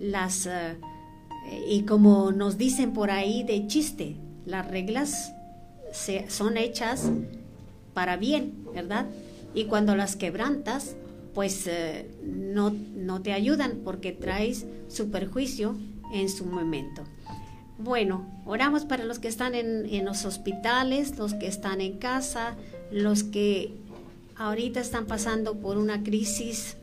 Las 0.00 0.46
uh, 0.46 0.76
y 1.68 1.82
como 1.82 2.32
nos 2.32 2.58
dicen 2.58 2.92
por 2.92 3.12
ahí 3.12 3.44
de 3.44 3.68
chiste, 3.68 4.16
las 4.44 4.66
reglas 4.68 5.32
son 6.28 6.56
hechas 6.56 7.10
para 7.94 8.16
bien, 8.16 8.66
¿verdad? 8.74 9.06
Y 9.54 9.64
cuando 9.64 9.96
las 9.96 10.16
quebrantas, 10.16 10.96
pues 11.34 11.66
uh, 11.66 12.04
no, 12.24 12.70
no 12.70 13.22
te 13.22 13.32
ayudan 13.32 13.80
porque 13.84 14.12
traes 14.12 14.66
su 14.88 15.10
perjuicio 15.10 15.76
en 16.12 16.28
su 16.28 16.44
momento. 16.44 17.02
Bueno, 17.78 18.26
oramos 18.46 18.84
para 18.84 19.04
los 19.04 19.18
que 19.18 19.28
están 19.28 19.54
en, 19.54 19.86
en 19.86 20.04
los 20.04 20.24
hospitales, 20.24 21.18
los 21.18 21.34
que 21.34 21.46
están 21.46 21.80
en 21.80 21.98
casa, 21.98 22.56
los 22.90 23.22
que 23.22 23.74
ahorita 24.36 24.80
están 24.80 25.06
pasando 25.06 25.58
por 25.58 25.78
una 25.78 26.02
crisis, 26.02 26.76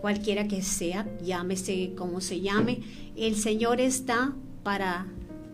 cualquiera 0.00 0.48
que 0.48 0.62
sea, 0.62 1.06
llámese 1.22 1.92
como 1.96 2.20
se 2.20 2.40
llame. 2.40 2.80
El 3.16 3.36
Señor 3.36 3.80
está 3.80 4.32
para 4.62 5.06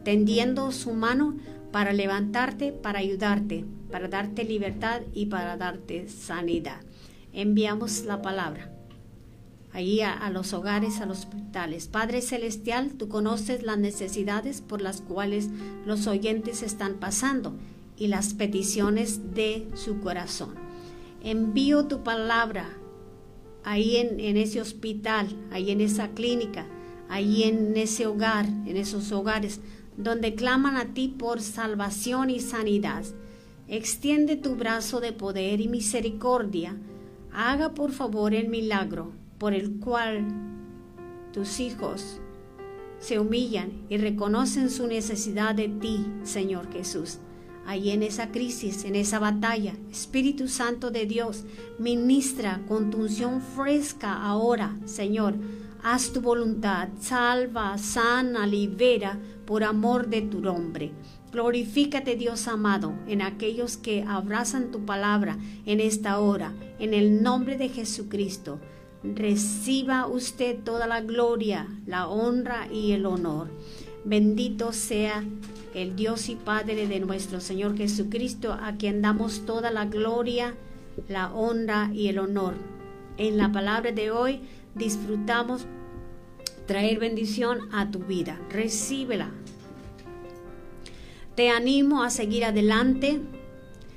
tendiendo 0.05 0.73
su 0.73 0.93
mano 0.93 1.37
para 1.73 1.93
levantarte, 1.93 2.71
para 2.71 2.99
ayudarte, 3.01 3.65
para 3.91 4.07
darte 4.09 4.45
libertad 4.45 5.01
y 5.13 5.27
para 5.27 5.57
darte 5.57 6.09
sanidad. 6.09 6.81
Enviamos 7.33 8.05
la 8.05 8.21
palabra 8.21 8.71
ahí 9.73 10.03
a, 10.03 10.29
los 10.31 10.53
hogares, 10.53 11.01
a 11.01 11.07
los 11.07 11.21
hospitales. 11.21 11.89
Padre 11.89 12.21
Celestial, 12.21 12.93
tú 12.93 13.09
conoces 13.09 13.63
las 13.63 13.79
necesidades 13.79 14.61
por 14.61 14.83
las 14.83 15.01
cuales 15.01 15.49
los 15.87 16.07
oyentes 16.07 16.63
están 16.63 16.97
pasando 16.97 17.55
y 17.97 18.09
las 18.09 18.35
peticiones 18.35 19.35
de 19.35 19.67
su 19.75 20.01
corazón. 20.01 20.55
Envío 21.23 21.87
tu 21.87 22.03
palabra 22.03 22.69
ahí 23.65 23.97
en 23.97 24.37
ese 24.37 24.61
hospital, 24.61 25.29
ahí 25.51 25.71
en 25.71 25.81
esa 25.81 26.09
clínica, 26.09 26.67
ahí 27.09 27.45
en 27.45 27.75
ese 27.77 28.07
hogar, 28.07 28.47
en 28.47 28.77
esos 28.77 29.11
hogares 29.13 29.61
donde 29.97 30.35
claman 30.35 30.77
a 30.77 30.95
ti 30.95 31.09
por 31.09 31.41
salvación 31.41 32.31
y 32.31 32.41
sanidad. 32.41 33.05
Extiende 33.69 34.37
tu 34.37 34.57
brazo 34.57 35.01
de 35.01 35.13
poder 35.13 35.61
y 35.61 35.69
misericordia. 35.69 36.77
Haga 37.33 37.75
por 37.75 37.93
favor 37.93 38.35
el 38.35 38.49
milagro 38.49 39.13
por 39.39 39.55
el 39.55 39.79
cual 39.81 40.27
tus 41.33 41.59
hijos 41.61 42.21
se 42.99 43.19
humillan 43.19 43.73
y 43.89 43.97
reconocen 43.97 44.71
su 44.71 44.87
necesidad 44.87 45.55
de 45.55 45.69
ti, 45.69 46.07
Señor 46.23 46.73
Jesús. 46.73 47.19
Ahí 47.67 47.91
en 47.91 48.03
esa 48.03 48.31
crisis, 48.31 48.85
en 48.85 48.95
esa 48.95 49.19
batalla, 49.19 49.75
Espíritu 49.91 50.49
Santo 50.49 50.91
de 50.91 51.07
Dios, 51.07 51.45
ministra 51.79 52.61
con 52.69 52.91
tu 52.91 52.99
unción 52.99 53.41
fresca 53.41 54.23
ahora, 54.23 54.77
Señor. 54.85 55.35
Haz 55.85 56.13
tu 56.13 56.21
voluntad, 56.21 56.91
salva, 57.01 57.77
sana, 57.77 58.47
libera 58.47 59.19
por 59.45 59.65
amor 59.65 60.07
de 60.07 60.23
tu 60.23 60.41
nombre. 60.41 60.93
Glorifícate 61.33 62.15
Dios 62.15 62.47
amado 62.47 62.93
en 63.09 63.21
aquellos 63.21 63.79
que 63.79 64.05
abrazan 64.07 64.71
tu 64.71 64.85
palabra 64.85 65.39
en 65.67 65.81
esta 65.81 66.21
hora, 66.21 66.55
en 66.79 66.95
el 66.95 67.25
nombre 67.25 67.57
de 67.57 67.69
Jesucristo. 67.69 68.61
Reciba 69.03 70.07
usted 70.07 70.57
toda 70.63 70.87
la 70.87 71.01
gloria, 71.01 71.67
la 71.85 72.07
honra 72.07 72.69
y 72.71 72.93
el 72.93 73.05
honor. 73.05 73.49
Bendito 74.05 74.73
sea 74.73 75.25
el 75.75 75.97
Dios 75.97 76.29
y 76.29 76.37
Padre 76.37 76.87
de 76.87 77.01
nuestro 77.01 77.41
Señor 77.41 77.77
Jesucristo, 77.77 78.53
a 78.53 78.77
quien 78.77 79.03
damos 79.03 79.47
toda 79.47 79.73
la 79.73 79.87
gloria, 79.87 80.55
la 81.09 81.35
honra 81.35 81.91
y 81.93 82.07
el 82.07 82.21
honor. 82.21 82.55
En 83.19 83.37
la 83.37 83.51
palabra 83.51 83.91
de 83.93 84.11
hoy 84.11 84.41
disfrutamos 84.75 85.67
traer 86.67 86.99
bendición 86.99 87.69
a 87.73 87.91
tu 87.91 88.01
vida. 88.01 88.41
Recíbela. 88.51 89.31
Te 91.35 91.51
animo 91.51 92.03
a 92.03 92.11
seguir 92.11 92.45
adelante, 92.45 93.21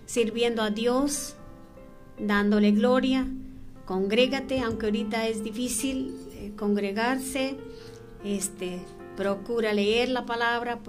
sirviendo 0.06 0.62
a 0.62 0.70
Dios, 0.70 1.36
dándole 2.20 2.72
gloria. 2.72 3.28
Congrégate, 3.86 4.62
aunque 4.62 4.88
ahorita 4.88 5.28
es 5.28 5.44
difícil 5.44 6.16
eh, 6.32 6.54
congregarse. 6.58 7.56
Este, 8.24 8.80
procura 9.16 9.74
leer 9.74 10.10
la 10.10 10.26
palabra, 10.26 10.80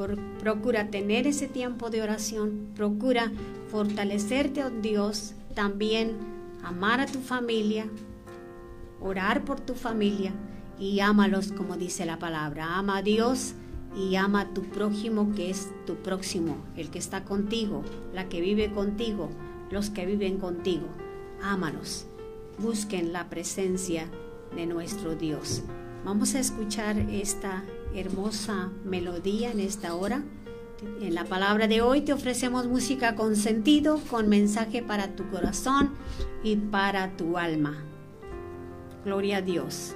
procura 0.41 0.91
tener 0.91 1.27
ese 1.27 1.49
tiempo 1.49 1.91
de 1.91 2.03
oración, 2.03 2.69
procura 2.75 3.31
fortalecerte 3.69 4.63
a 4.63 4.71
Dios, 4.71 5.35
también 5.55 6.17
amar 6.63 7.01
a 7.01 7.07
tu 7.07 7.21
familia, 7.21 7.87
orar 9.01 9.45
por 9.45 9.61
tu 9.61 9.75
familia 9.75 10.33
y 10.79 11.01
ámalos 11.01 11.53
como 11.53 11.77
dice 11.77 12.07
la 12.07 12.19
palabra. 12.19 12.77
Ama 12.77 12.99
a 12.99 13.03
Dios 13.03 13.55
y 13.97 14.17
ama 14.17 14.43
a 14.43 14.55
tu 14.55 14.63
prójimo 14.63 15.33
que 15.35 15.51
es 15.51 15.71
tu 15.87 15.97
próximo, 15.97 16.57
el 16.77 16.91
que 16.91 16.99
está 16.99 17.25
contigo, 17.25 17.83
la 18.13 18.29
que 18.29 18.41
vive 18.41 18.71
contigo, 18.71 19.31
los 19.71 19.91
que 19.91 20.07
viven 20.07 20.39
contigo. 20.39 20.87
Ámalos. 21.43 22.07
Busquen 22.59 23.13
la 23.13 23.29
presencia 23.29 24.09
de 24.55 24.67
nuestro 24.67 25.15
Dios. 25.15 25.63
Vamos 26.05 26.35
a 26.35 26.41
escuchar 26.41 26.99
esta 26.99 27.65
hermosa 27.95 28.71
melodía 28.85 29.51
en 29.51 29.61
esta 29.61 29.95
hora. 29.95 30.23
En 31.01 31.15
la 31.15 31.25
palabra 31.25 31.69
de 31.69 31.81
hoy 31.81 32.03
te 32.03 32.13
ofrecemos 32.13 32.67
música 32.67 33.17
con 33.17 33.35
sentido, 33.35 34.01
con 34.11 34.29
mensaje 34.29 34.83
para 34.83 35.17
tu 35.17 35.29
corazón 35.31 35.91
y 36.43 36.57
para 36.57 37.17
tu 37.17 37.39
alma. 37.39 37.83
Gloria 39.07 39.37
a 39.37 39.41
Dios. 39.41 39.95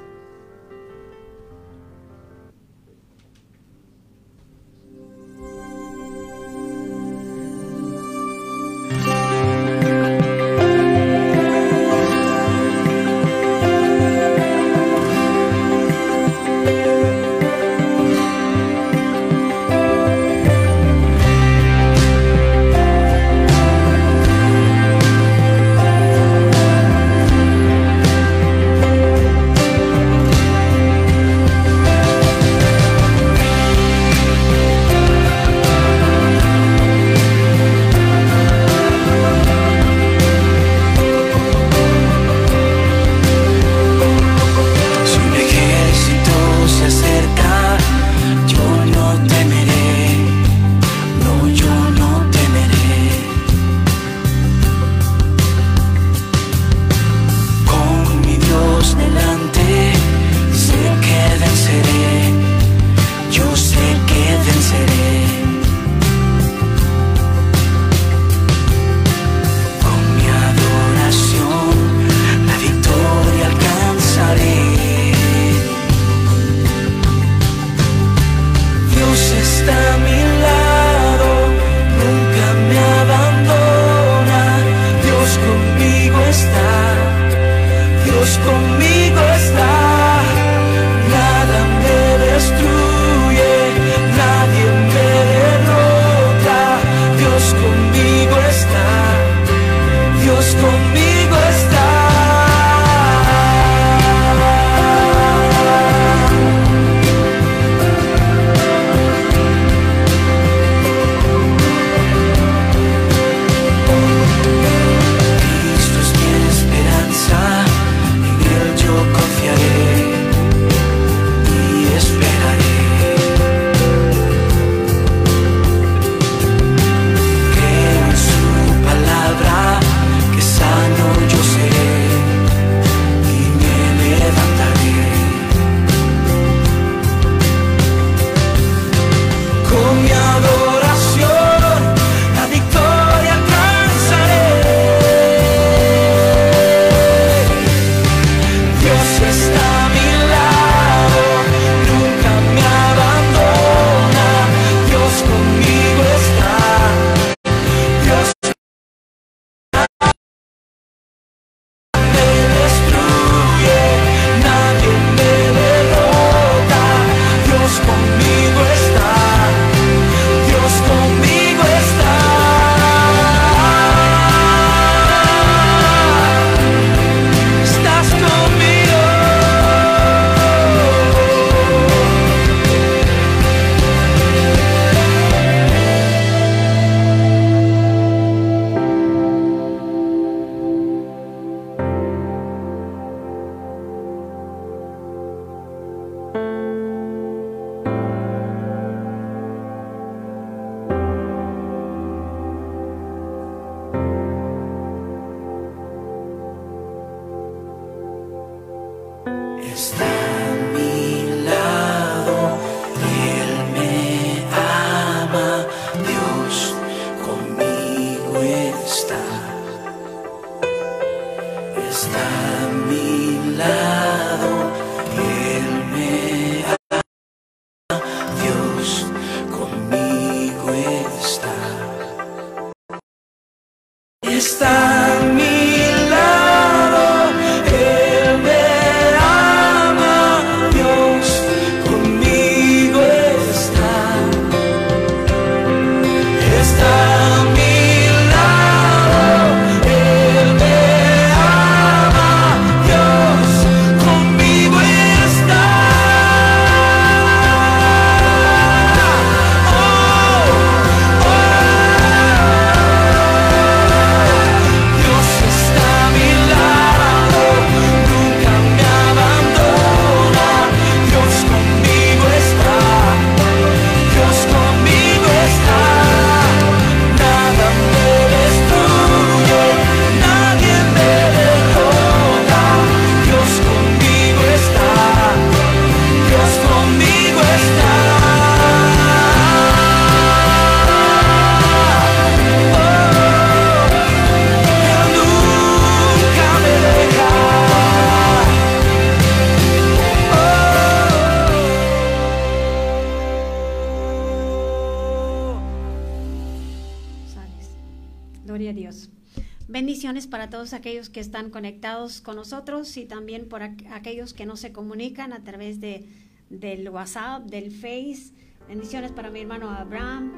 Están 311.40 311.52
conectados 311.52 312.20
con 312.20 312.36
nosotros 312.36 312.94
y 312.98 313.06
también 313.06 313.48
por 313.48 313.62
aquellos 313.62 314.34
que 314.34 314.44
no 314.44 314.56
se 314.56 314.72
comunican 314.72 315.32
a 315.32 315.42
través 315.42 315.80
de, 315.80 316.06
del 316.50 316.86
WhatsApp, 316.90 317.44
del 317.44 317.70
Face. 317.70 318.34
Bendiciones 318.68 319.10
para 319.10 319.30
mi 319.30 319.40
hermano 319.40 319.70
Abraham, 319.70 320.30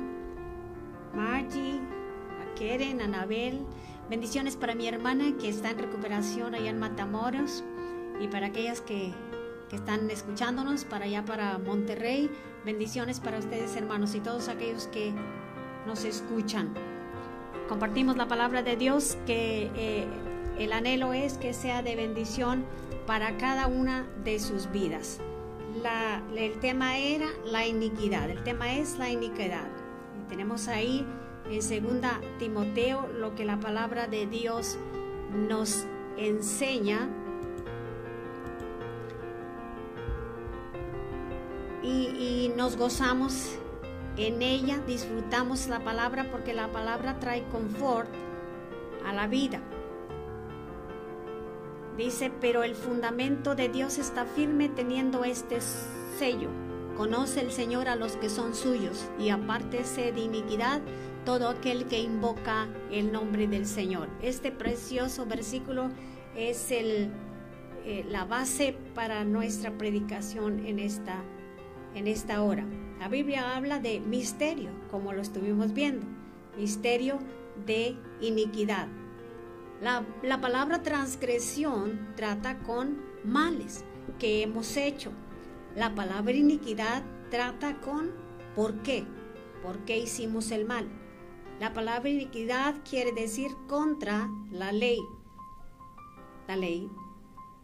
Margie, 1.13 1.81
a 2.41 2.55
Keren, 2.55 3.01
Anabel. 3.01 3.67
Bendiciones 4.09 4.55
para 4.55 4.77
mi 4.77 4.87
hermana 4.87 5.37
que 5.41 5.49
está 5.49 5.71
en 5.71 5.81
recuperación 5.81 6.55
allá 6.55 6.71
en 6.71 6.79
Matamoros 6.79 7.65
y 8.21 8.29
para 8.29 8.47
aquellas 8.47 8.81
que, 8.81 9.13
que 9.71 9.75
están 9.75 10.09
escuchándonos 10.09 10.85
para 10.85 11.07
allá 11.07 11.25
para 11.25 11.59
Monterrey. 11.59 12.31
Bendiciones 12.65 13.19
para 13.19 13.41
ustedes 13.41 13.75
hermanos 13.75 14.15
y 14.15 14.21
todos 14.21 14.47
aquellos 14.49 14.87
que 14.87 15.13
nos 15.85 16.05
escuchan 16.05 16.73
compartimos 17.69 18.19
la 18.19 18.29
palabra 18.29 18.63
de 18.63 18.77
Dios, 18.77 19.17
que 19.27 19.71
eh, 19.75 20.07
el 20.59 20.73
anhelo 20.73 21.13
es 21.13 21.39
que 21.39 21.53
sea 21.53 21.83
de 21.83 21.97
bendición 21.97 22.65
para 23.07 23.37
cada 23.37 23.67
una 23.67 24.07
de 24.25 24.39
sus 24.39 24.71
vidas. 24.71 25.21
el 26.37 26.61
tema 26.61 26.99
era 26.99 27.27
la 27.45 27.67
iniquidad, 27.67 28.31
el 28.31 28.43
tema 28.45 28.75
es 28.75 28.99
la 28.99 29.11
iniquidad. 29.11 29.69
tenemos 30.29 30.69
ahí 30.69 31.07
en 31.51 31.63
segunda 31.63 32.21
Timoteo 32.39 33.09
lo 33.09 33.35
que 33.35 33.45
la 33.45 33.59
palabra 33.59 34.07
de 34.07 34.27
Dios 34.27 34.79
nos 35.49 35.87
enseña. 36.17 37.09
Y, 41.83 42.47
y 42.47 42.53
nos 42.57 42.77
gozamos 42.77 43.59
en 44.17 44.43
ella 44.43 44.79
disfrutamos 44.87 45.69
la 45.69 45.81
palabra 45.81 46.31
porque 46.31 46.53
la 46.53 46.69
palabra 46.69 47.19
trae 47.19 47.45
confort 47.45 48.11
a 49.07 49.13
la 49.13 49.27
vida. 49.27 49.61
Dice, 51.97 52.33
pero 52.41 52.63
el 52.63 52.75
fundamento 52.75 53.55
de 53.55 53.69
Dios 53.69 53.99
está 53.99 54.25
firme 54.25 54.69
teniendo 54.69 55.25
este 55.25 55.59
sello. 56.19 56.49
Conoce 56.97 57.41
el 57.41 57.53
Señor 57.53 57.89
a 57.89 57.97
los 57.97 58.17
que 58.17 58.31
son 58.31 58.55
suyos 58.55 59.09
y 59.19 59.29
apártese 59.29 60.13
de 60.13 60.21
iniquidad 60.21 60.81
todo 61.25 61.49
aquel 61.49 61.87
que 61.87 62.01
invoca 62.01 62.69
el 62.91 63.13
nombre 63.13 63.47
del 63.47 63.67
Señor. 63.67 64.09
Este 64.23 64.51
precioso 64.51 65.27
versículo 65.27 65.91
es 66.37 66.71
el, 66.71 67.11
eh, 67.85 68.05
la 68.09 68.25
base 68.25 68.77
para 68.95 69.25
nuestra 69.25 69.77
predicación 69.77 70.67
en 70.67 70.79
esta, 70.79 71.23
en 71.95 72.09
esta 72.09 72.43
hora. 72.43 72.67
La 72.99 73.09
Biblia 73.09 73.57
habla 73.57 73.79
de 73.79 74.01
misterio, 74.01 74.71
como 74.91 75.13
lo 75.13 75.21
estuvimos 75.21 75.73
viendo, 75.73 76.07
misterio 76.57 77.19
de 77.67 77.97
iniquidad. 78.21 78.89
La, 79.83 80.07
la, 80.23 80.41
palabra 80.41 80.83
transgresión 80.83 82.15
trata 82.17 82.61
con 82.61 83.03
males 83.25 83.85
que 84.19 84.43
hemos 84.43 84.77
hecho. 84.77 85.11
La 85.75 85.95
palabra 85.95 86.33
iniquidad 86.33 87.03
trata 87.31 87.81
con 87.81 88.13
por 88.55 88.83
qué, 88.83 89.05
por 89.63 89.85
qué 89.85 89.99
hicimos 89.99 90.53
el 90.53 90.65
mal. 90.65 90.89
La 91.59 91.73
palabra 91.73 92.09
iniquidad 92.09 92.77
quiere 92.89 93.13
decir 93.13 93.51
contra 93.69 94.31
la 94.51 94.73
ley, 94.73 95.01
la 96.47 96.57
ley 96.57 96.89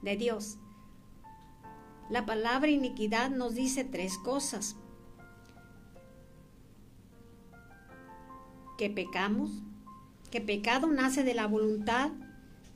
de 0.02 0.16
Dios. 0.16 0.58
La 2.10 2.26
palabra 2.26 2.68
iniquidad 2.68 3.30
nos 3.30 3.54
dice 3.54 3.84
tres 3.84 4.18
cosas. 4.18 4.76
que 8.78 8.88
pecamos, 8.88 9.50
que 10.30 10.40
pecado 10.40 10.88
nace 10.88 11.24
de 11.24 11.34
la 11.34 11.46
voluntad, 11.46 12.10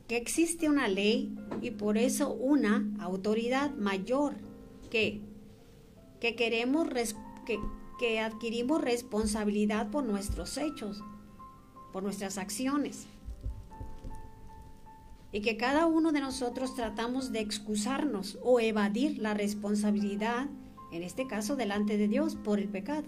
que 0.08 0.16
existe 0.16 0.68
una 0.68 0.88
ley 0.88 1.34
y 1.60 1.70
por 1.70 1.98
eso 1.98 2.32
una 2.32 2.86
autoridad 3.00 3.70
mayor 3.74 4.34
que, 4.90 5.20
que 6.20 6.34
queremos, 6.34 6.88
que, 7.46 8.20
adquirimos 8.20 8.82
responsabilidad 8.82 9.90
por 9.90 10.04
nuestros 10.04 10.58
hechos, 10.58 11.02
por 11.92 12.02
nuestras 12.02 12.36
acciones. 12.36 13.06
Y 15.30 15.40
que 15.40 15.56
cada 15.56 15.86
uno 15.86 16.12
de 16.12 16.20
nosotros 16.20 16.74
tratamos 16.74 17.32
de 17.32 17.40
excusarnos 17.40 18.38
o 18.42 18.60
evadir 18.60 19.18
la 19.18 19.34
responsabilidad, 19.34 20.48
en 20.90 21.02
este 21.02 21.26
caso 21.26 21.56
delante 21.56 21.96
de 21.96 22.08
Dios, 22.08 22.36
por 22.36 22.58
el 22.58 22.68
pecado. 22.68 23.04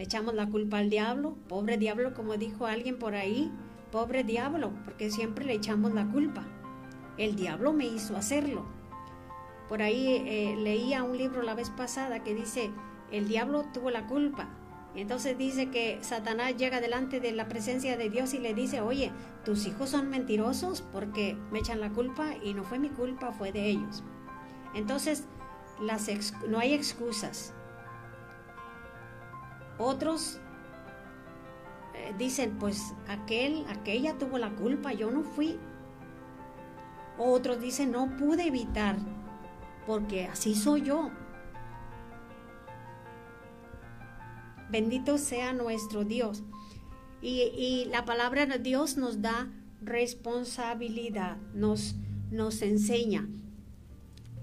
Le 0.00 0.04
echamos 0.04 0.32
la 0.32 0.46
culpa 0.46 0.78
al 0.78 0.88
diablo, 0.88 1.36
pobre 1.46 1.76
diablo, 1.76 2.14
como 2.14 2.38
dijo 2.38 2.64
alguien 2.64 2.98
por 2.98 3.14
ahí, 3.14 3.52
pobre 3.92 4.24
diablo, 4.24 4.72
porque 4.86 5.10
siempre 5.10 5.44
le 5.44 5.52
echamos 5.52 5.92
la 5.92 6.06
culpa. 6.06 6.46
El 7.18 7.36
diablo 7.36 7.74
me 7.74 7.84
hizo 7.84 8.16
hacerlo. 8.16 8.64
Por 9.68 9.82
ahí 9.82 10.24
eh, 10.26 10.56
leía 10.56 11.02
un 11.02 11.18
libro 11.18 11.42
la 11.42 11.54
vez 11.54 11.68
pasada 11.68 12.24
que 12.24 12.34
dice, 12.34 12.70
el 13.12 13.28
diablo 13.28 13.66
tuvo 13.74 13.90
la 13.90 14.06
culpa. 14.06 14.48
Entonces 14.94 15.36
dice 15.36 15.68
que 15.68 15.98
Satanás 16.00 16.56
llega 16.56 16.80
delante 16.80 17.20
de 17.20 17.32
la 17.32 17.46
presencia 17.46 17.98
de 17.98 18.08
Dios 18.08 18.32
y 18.32 18.38
le 18.38 18.54
dice, 18.54 18.80
oye, 18.80 19.12
tus 19.44 19.66
hijos 19.66 19.90
son 19.90 20.08
mentirosos 20.08 20.80
porque 20.80 21.36
me 21.52 21.58
echan 21.58 21.78
la 21.78 21.90
culpa 21.90 22.36
y 22.42 22.54
no 22.54 22.64
fue 22.64 22.78
mi 22.78 22.88
culpa, 22.88 23.32
fue 23.32 23.52
de 23.52 23.68
ellos. 23.68 24.02
Entonces, 24.74 25.26
no 26.48 26.58
hay 26.58 26.72
excusas. 26.72 27.52
Otros 29.80 30.38
eh, 31.94 32.14
dicen, 32.18 32.58
pues 32.58 32.94
aquel, 33.08 33.64
aquella 33.70 34.18
tuvo 34.18 34.36
la 34.36 34.50
culpa, 34.50 34.92
yo 34.92 35.10
no 35.10 35.22
fui. 35.22 35.58
Otros 37.16 37.62
dicen, 37.62 37.90
no 37.90 38.14
pude 38.18 38.46
evitar, 38.46 38.96
porque 39.86 40.26
así 40.26 40.54
soy 40.54 40.82
yo. 40.82 41.10
Bendito 44.70 45.16
sea 45.16 45.54
nuestro 45.54 46.04
Dios. 46.04 46.42
Y, 47.22 47.86
la 47.90 48.04
palabra 48.04 48.44
de 48.46 48.58
Dios 48.58 48.98
nos 48.98 49.22
da 49.22 49.48
responsabilidad, 49.80 51.38
nos 51.54 52.62
enseña. 52.62 53.26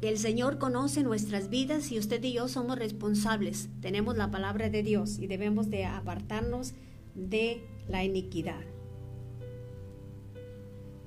El 0.01 0.19
Señor 0.19 0.59
conoce 0.59 1.01
nuestras 1.01 1.49
vidas 1.49 1.91
y 1.91 1.97
usted 1.97 2.23
y 2.23 2.33
yo 2.33 2.47
somos 2.47 2.77
responsables. 2.77 3.69
Tenemos 3.81 4.15
la 4.15 4.29
palabra 4.29 4.69
de 4.69 4.83
Dios 4.83 5.17
y 5.17 5.25
debemos 5.25 5.71
de 5.71 5.85
apartarnos 5.85 6.73
de 7.15 7.63
la 7.87 8.03
iniquidad. 8.03 8.61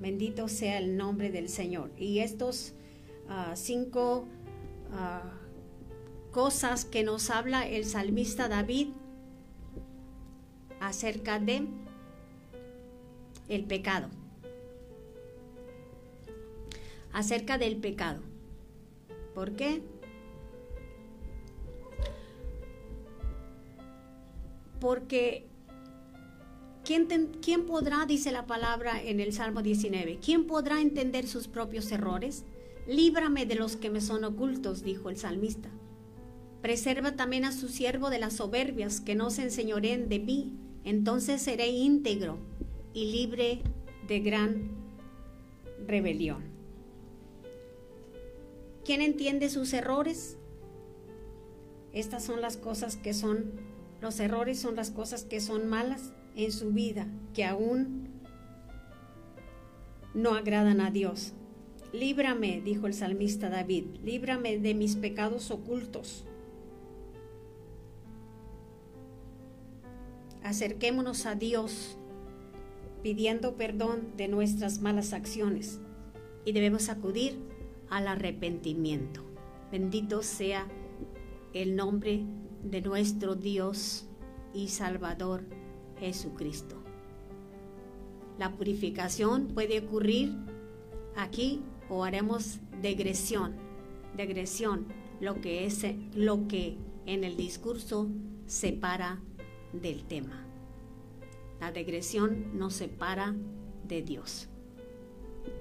Bendito 0.01 0.49
sea 0.49 0.77
el 0.77 0.97
nombre 0.97 1.31
del 1.31 1.47
Señor. 1.47 1.91
Y 1.97 2.19
estos 2.19 2.73
uh, 3.29 3.55
cinco 3.55 4.25
uh, 4.91 6.31
cosas 6.33 6.83
que 6.83 7.03
nos 7.05 7.29
habla 7.29 7.65
el 7.65 7.85
salmista 7.85 8.49
David 8.49 8.89
acerca 10.81 11.39
de 11.39 11.65
el 13.47 13.63
pecado. 13.63 14.09
Acerca 17.13 17.57
del 17.57 17.77
pecado. 17.77 18.30
¿Por 19.33 19.55
qué? 19.55 19.81
Porque 24.79 25.47
¿quién, 26.83 27.07
¿quién, 27.41 27.65
podrá, 27.65 28.05
dice 28.05 28.31
la 28.31 28.45
palabra 28.45 29.01
en 29.01 29.19
el 29.19 29.31
Salmo 29.31 29.61
19, 29.61 30.19
quién 30.23 30.47
podrá 30.47 30.81
entender 30.81 31.27
sus 31.27 31.47
propios 31.47 31.91
errores? 31.91 32.43
Líbrame 32.87 33.45
de 33.45 33.55
los 33.55 33.75
que 33.75 33.89
me 33.89 34.01
son 34.01 34.23
ocultos, 34.23 34.83
dijo 34.83 35.09
el 35.09 35.17
salmista. 35.17 35.69
Preserva 36.61 37.15
también 37.15 37.45
a 37.45 37.51
su 37.51 37.69
siervo 37.69 38.09
de 38.09 38.19
las 38.19 38.33
soberbias, 38.33 39.01
que 39.01 39.15
no 39.15 39.29
se 39.29 39.43
enseñoreen 39.43 40.09
de 40.09 40.19
mí, 40.19 40.53
entonces 40.83 41.41
seré 41.41 41.69
íntegro 41.69 42.37
y 42.93 43.11
libre 43.11 43.61
de 44.07 44.19
gran 44.19 44.71
rebelión. 45.87 46.50
¿Quién 48.91 48.99
entiende 49.01 49.47
sus 49.47 49.71
errores? 49.71 50.37
Estas 51.93 52.25
son 52.25 52.41
las 52.41 52.57
cosas 52.57 52.97
que 52.97 53.13
son, 53.13 53.53
los 54.01 54.19
errores 54.19 54.59
son 54.59 54.75
las 54.75 54.91
cosas 54.91 55.23
que 55.23 55.39
son 55.39 55.69
malas 55.69 56.11
en 56.35 56.51
su 56.51 56.71
vida, 56.71 57.07
que 57.33 57.45
aún 57.45 58.09
no 60.13 60.35
agradan 60.35 60.81
a 60.81 60.91
Dios. 60.91 61.31
Líbrame, 61.93 62.59
dijo 62.59 62.85
el 62.85 62.93
salmista 62.93 63.49
David, 63.49 63.85
líbrame 64.03 64.59
de 64.59 64.73
mis 64.73 64.97
pecados 64.97 65.51
ocultos. 65.51 66.25
Acerquémonos 70.43 71.25
a 71.27 71.35
Dios 71.35 71.97
pidiendo 73.03 73.55
perdón 73.55 74.17
de 74.17 74.27
nuestras 74.27 74.81
malas 74.81 75.13
acciones 75.13 75.79
y 76.43 76.51
debemos 76.51 76.89
acudir 76.89 77.50
al 77.91 78.07
arrepentimiento. 78.07 79.21
Bendito 79.71 80.23
sea 80.23 80.65
el 81.53 81.75
nombre 81.75 82.25
de 82.63 82.81
nuestro 82.81 83.35
Dios 83.35 84.07
y 84.53 84.69
Salvador 84.69 85.43
Jesucristo. 85.99 86.77
La 88.39 88.51
purificación 88.53 89.49
puede 89.49 89.79
ocurrir 89.79 90.33
aquí 91.15 91.61
o 91.89 92.03
haremos 92.03 92.59
degresión, 92.81 93.55
degresión, 94.15 94.87
lo 95.19 95.41
que 95.41 95.65
es 95.65 95.85
lo 96.15 96.47
que 96.47 96.77
en 97.05 97.23
el 97.23 97.35
discurso 97.35 98.09
separa 98.45 99.21
del 99.73 100.05
tema. 100.05 100.45
La 101.59 101.71
degresión 101.71 102.57
nos 102.57 102.73
separa 102.73 103.35
de 103.87 104.01
Dios. 104.01 104.47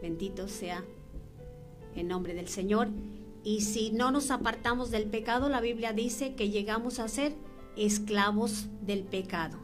Bendito 0.01 0.49
sea 0.49 0.85
en 1.95 2.09
nombre 2.09 2.35
del 2.35 2.49
Señor. 2.49 2.89
Y 3.43 3.63
si 3.63 3.91
no 3.91 4.11
nos 4.11 4.31
apartamos 4.31 4.91
del 4.91 5.05
pecado, 5.05 5.49
la 5.49 5.61
Biblia 5.61 5.93
dice 5.93 6.35
que 6.35 6.51
llegamos 6.51 6.99
a 6.99 7.09
ser 7.09 7.35
esclavos 7.77 8.67
del 8.83 9.03
pecado. 9.03 9.59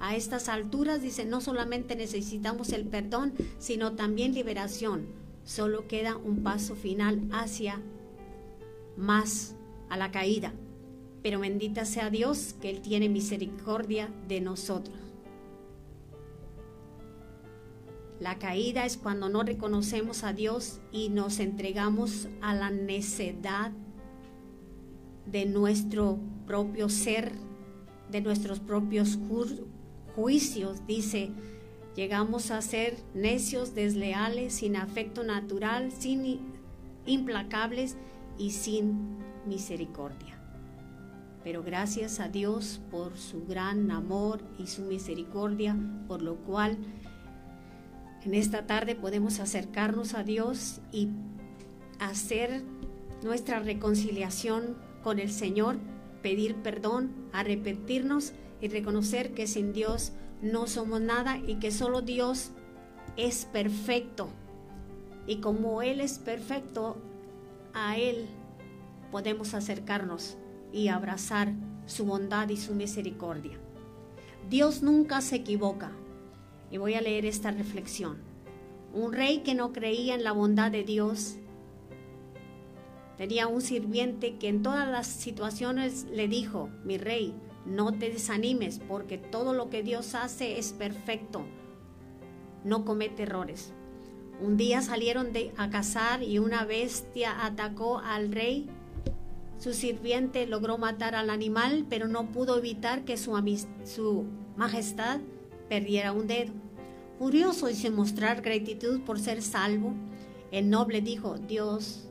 A 0.00 0.14
estas 0.14 0.48
alturas 0.48 1.02
dice, 1.02 1.24
no 1.24 1.40
solamente 1.40 1.96
necesitamos 1.96 2.72
el 2.72 2.86
perdón, 2.86 3.34
sino 3.58 3.92
también 3.92 4.32
liberación. 4.32 5.06
Solo 5.44 5.88
queda 5.88 6.16
un 6.16 6.42
paso 6.42 6.74
final 6.76 7.20
hacia 7.32 7.80
más 8.96 9.56
a 9.88 9.96
la 9.96 10.10
caída. 10.10 10.52
Pero 11.22 11.40
bendita 11.40 11.84
sea 11.84 12.10
Dios 12.10 12.54
que 12.60 12.70
Él 12.70 12.80
tiene 12.80 13.08
misericordia 13.08 14.08
de 14.28 14.40
nosotros. 14.40 15.07
La 18.20 18.38
caída 18.38 18.84
es 18.84 18.96
cuando 18.96 19.28
no 19.28 19.44
reconocemos 19.44 20.24
a 20.24 20.32
Dios 20.32 20.80
y 20.90 21.08
nos 21.08 21.38
entregamos 21.38 22.28
a 22.40 22.54
la 22.54 22.70
necedad 22.70 23.70
de 25.26 25.46
nuestro 25.46 26.18
propio 26.46 26.88
ser, 26.88 27.32
de 28.10 28.20
nuestros 28.20 28.58
propios 28.58 29.18
juicios. 30.16 30.84
Dice, 30.86 31.30
llegamos 31.94 32.50
a 32.50 32.60
ser 32.60 32.96
necios, 33.14 33.74
desleales, 33.74 34.54
sin 34.54 34.74
afecto 34.74 35.22
natural, 35.22 35.92
sin 35.92 36.40
implacables 37.06 37.96
y 38.36 38.50
sin 38.50 39.18
misericordia. 39.46 40.38
Pero 41.44 41.62
gracias 41.62 42.18
a 42.18 42.28
Dios 42.28 42.80
por 42.90 43.16
su 43.16 43.46
gran 43.46 43.90
amor 43.90 44.42
y 44.58 44.66
su 44.66 44.82
misericordia, 44.82 45.76
por 46.08 46.20
lo 46.20 46.36
cual 46.36 46.76
en 48.24 48.34
esta 48.34 48.66
tarde 48.66 48.94
podemos 48.94 49.40
acercarnos 49.40 50.14
a 50.14 50.24
Dios 50.24 50.80
y 50.92 51.08
hacer 51.98 52.62
nuestra 53.22 53.60
reconciliación 53.60 54.76
con 55.02 55.18
el 55.18 55.30
Señor, 55.30 55.76
pedir 56.22 56.56
perdón, 56.56 57.12
arrepentirnos 57.32 58.32
y 58.60 58.68
reconocer 58.68 59.34
que 59.34 59.46
sin 59.46 59.72
Dios 59.72 60.12
no 60.42 60.66
somos 60.66 61.00
nada 61.00 61.38
y 61.38 61.56
que 61.56 61.70
solo 61.70 62.02
Dios 62.02 62.50
es 63.16 63.44
perfecto. 63.46 64.28
Y 65.26 65.40
como 65.40 65.82
Él 65.82 66.00
es 66.00 66.18
perfecto, 66.18 66.96
a 67.74 67.98
Él 67.98 68.26
podemos 69.10 69.54
acercarnos 69.54 70.36
y 70.72 70.88
abrazar 70.88 71.52
su 71.86 72.04
bondad 72.04 72.48
y 72.48 72.56
su 72.56 72.74
misericordia. 72.74 73.58
Dios 74.48 74.82
nunca 74.82 75.20
se 75.20 75.36
equivoca. 75.36 75.92
Y 76.70 76.76
voy 76.76 76.94
a 76.94 77.00
leer 77.00 77.24
esta 77.24 77.50
reflexión. 77.50 78.18
Un 78.92 79.12
rey 79.12 79.38
que 79.38 79.54
no 79.54 79.72
creía 79.72 80.14
en 80.14 80.24
la 80.24 80.32
bondad 80.32 80.70
de 80.70 80.84
Dios 80.84 81.36
tenía 83.18 83.48
un 83.48 83.60
sirviente 83.60 84.36
que 84.36 84.48
en 84.48 84.62
todas 84.62 84.88
las 84.88 85.06
situaciones 85.06 86.06
le 86.10 86.28
dijo, 86.28 86.70
mi 86.84 86.98
rey, 86.98 87.34
no 87.66 87.92
te 87.92 88.10
desanimes 88.10 88.78
porque 88.78 89.18
todo 89.18 89.52
lo 89.52 89.68
que 89.68 89.82
Dios 89.82 90.14
hace 90.14 90.58
es 90.58 90.72
perfecto, 90.72 91.44
no 92.64 92.84
comete 92.84 93.24
errores. 93.24 93.72
Un 94.40 94.56
día 94.56 94.82
salieron 94.82 95.32
de, 95.32 95.52
a 95.56 95.68
cazar 95.68 96.22
y 96.22 96.38
una 96.38 96.64
bestia 96.64 97.44
atacó 97.44 97.98
al 97.98 98.30
rey. 98.30 98.70
Su 99.58 99.74
sirviente 99.74 100.46
logró 100.46 100.78
matar 100.78 101.16
al 101.16 101.28
animal, 101.28 101.86
pero 101.90 102.06
no 102.06 102.30
pudo 102.30 102.56
evitar 102.56 103.04
que 103.04 103.16
su, 103.16 103.32
su 103.84 104.26
majestad 104.56 105.20
perdiera 105.68 106.12
un 106.12 106.26
dedo. 106.26 106.52
Furioso 107.18 107.68
y 107.68 107.74
sin 107.74 107.94
mostrar 107.94 108.42
gratitud 108.42 109.00
por 109.00 109.18
ser 109.18 109.42
salvo, 109.42 109.92
el 110.52 110.70
noble 110.70 111.00
dijo, 111.00 111.36
Dios, 111.36 112.08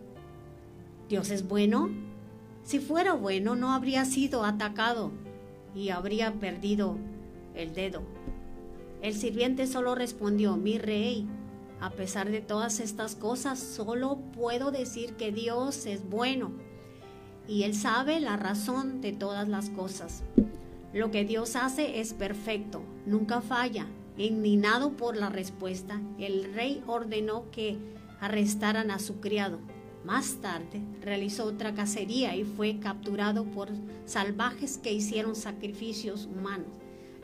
¿Dios 1.09 1.29
es 1.31 1.47
bueno? 1.47 1.89
Si 2.63 2.79
fuera 2.79 3.13
bueno, 3.13 3.55
no 3.55 3.71
habría 3.71 4.03
sido 4.03 4.43
atacado 4.43 5.11
y 5.73 5.89
habría 5.89 6.33
perdido 6.33 6.97
el 7.55 7.73
dedo. 7.73 8.01
El 9.01 9.15
sirviente 9.15 9.67
solo 9.67 9.95
respondió, 9.95 10.57
mi 10.57 10.77
rey, 10.77 11.27
a 11.79 11.91
pesar 11.91 12.29
de 12.29 12.41
todas 12.41 12.81
estas 12.81 13.15
cosas, 13.15 13.59
solo 13.59 14.17
puedo 14.33 14.71
decir 14.71 15.13
que 15.13 15.31
Dios 15.31 15.85
es 15.85 16.09
bueno 16.09 16.51
y 17.47 17.63
Él 17.63 17.73
sabe 17.73 18.19
la 18.19 18.35
razón 18.35 18.99
de 18.99 19.13
todas 19.13 19.47
las 19.47 19.69
cosas. 19.69 20.23
Lo 20.97 21.11
que 21.11 21.25
Dios 21.25 21.55
hace 21.55 21.99
es 21.99 22.15
perfecto, 22.15 22.81
nunca 23.05 23.41
falla. 23.41 23.85
Indignado 24.17 24.93
por 24.97 25.15
la 25.15 25.29
respuesta, 25.29 26.01
el 26.17 26.51
rey 26.55 26.81
ordenó 26.87 27.51
que 27.51 27.77
arrestaran 28.19 28.89
a 28.89 28.97
su 28.97 29.19
criado. 29.19 29.59
Más 30.03 30.41
tarde 30.41 30.81
realizó 31.03 31.45
otra 31.45 31.75
cacería 31.75 32.35
y 32.35 32.45
fue 32.45 32.79
capturado 32.79 33.45
por 33.45 33.69
salvajes 34.05 34.79
que 34.79 34.91
hicieron 34.91 35.35
sacrificios 35.35 36.25
humanos. 36.25 36.71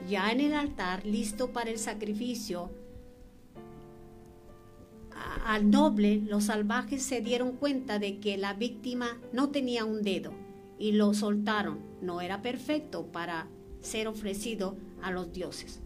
Ya 0.08 0.32
en 0.32 0.42
el 0.42 0.54
altar, 0.54 1.04
listo 1.04 1.52
para 1.52 1.72
el 1.72 1.80
sacrificio, 1.80 2.70
al 5.48 5.72
noble, 5.72 6.22
los 6.28 6.44
salvajes 6.44 7.02
se 7.02 7.22
dieron 7.22 7.54
cuenta 7.54 7.98
de 7.98 8.20
que 8.20 8.38
la 8.38 8.54
víctima 8.54 9.18
no 9.32 9.50
tenía 9.50 9.84
un 9.84 10.04
dedo 10.04 10.32
y 10.78 10.92
lo 10.92 11.16
soltaron. 11.16 11.80
No 12.02 12.22
era 12.22 12.44
perfecto 12.44 13.08
para 13.08 13.48
ser 13.84 14.08
ofrecido 14.08 14.76
a 15.02 15.12
los 15.12 15.32
dioses. 15.32 15.80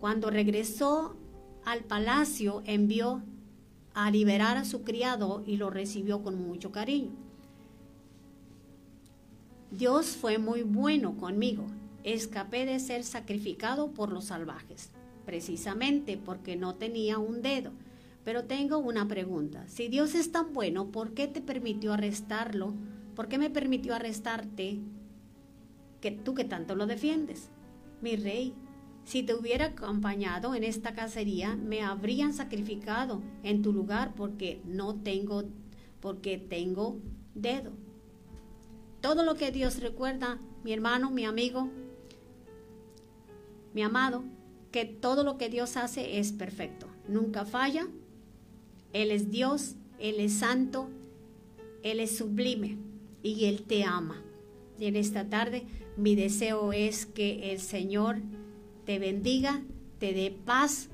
Cuando 0.00 0.30
regresó 0.30 1.16
al 1.64 1.84
palacio, 1.84 2.62
envió 2.64 3.22
a 3.94 4.10
liberar 4.10 4.56
a 4.56 4.64
su 4.64 4.82
criado 4.82 5.42
y 5.46 5.56
lo 5.58 5.68
recibió 5.70 6.22
con 6.22 6.40
mucho 6.40 6.72
cariño. 6.72 7.10
Dios 9.70 10.08
fue 10.08 10.38
muy 10.38 10.62
bueno 10.62 11.16
conmigo. 11.16 11.66
Escapé 12.04 12.66
de 12.66 12.78
ser 12.80 13.04
sacrificado 13.04 13.92
por 13.92 14.12
los 14.12 14.26
salvajes, 14.26 14.90
precisamente 15.24 16.16
porque 16.16 16.56
no 16.56 16.74
tenía 16.74 17.18
un 17.18 17.42
dedo. 17.42 17.70
Pero 18.24 18.44
tengo 18.44 18.78
una 18.78 19.08
pregunta. 19.08 19.66
Si 19.68 19.88
Dios 19.88 20.14
es 20.14 20.30
tan 20.30 20.52
bueno, 20.52 20.90
¿por 20.90 21.14
qué 21.14 21.26
te 21.26 21.40
permitió 21.40 21.92
arrestarlo? 21.92 22.74
¿Por 23.14 23.28
qué 23.28 23.38
me 23.38 23.50
permitió 23.50 23.94
arrestarte? 23.94 24.80
Que 26.02 26.10
tú 26.10 26.34
que 26.34 26.44
tanto 26.44 26.74
lo 26.74 26.86
defiendes. 26.86 27.48
Mi 28.02 28.16
rey, 28.16 28.52
si 29.04 29.22
te 29.22 29.34
hubiera 29.34 29.66
acompañado 29.66 30.54
en 30.54 30.64
esta 30.64 30.94
cacería, 30.94 31.56
me 31.56 31.80
habrían 31.80 32.34
sacrificado 32.34 33.22
en 33.42 33.62
tu 33.62 33.72
lugar 33.72 34.12
porque 34.14 34.60
no 34.66 34.96
tengo, 34.96 35.44
porque 36.00 36.36
tengo 36.36 36.98
dedo. 37.34 37.72
Todo 39.00 39.24
lo 39.24 39.36
que 39.36 39.50
Dios 39.50 39.80
recuerda, 39.80 40.38
mi 40.62 40.72
hermano, 40.72 41.10
mi 41.10 41.24
amigo, 41.24 41.70
mi 43.72 43.82
amado, 43.82 44.22
que 44.70 44.84
todo 44.84 45.24
lo 45.24 45.38
que 45.38 45.48
Dios 45.48 45.76
hace 45.76 46.18
es 46.18 46.32
perfecto. 46.32 46.86
Nunca 47.08 47.44
falla. 47.44 47.86
Él 48.92 49.10
es 49.10 49.30
Dios, 49.30 49.76
Él 49.98 50.20
es 50.20 50.34
santo, 50.34 50.88
Él 51.82 52.00
es 52.00 52.16
sublime 52.16 52.78
y 53.22 53.46
Él 53.46 53.62
te 53.62 53.84
ama. 53.84 54.22
Y 54.78 54.86
en 54.86 54.96
esta 54.96 55.28
tarde 55.28 55.64
mi 55.96 56.14
deseo 56.14 56.72
es 56.72 57.06
que 57.06 57.52
el 57.52 57.60
Señor 57.60 58.18
te 58.86 58.98
bendiga, 58.98 59.62
te 59.98 60.12
dé 60.12 60.30
paz, 60.30 60.88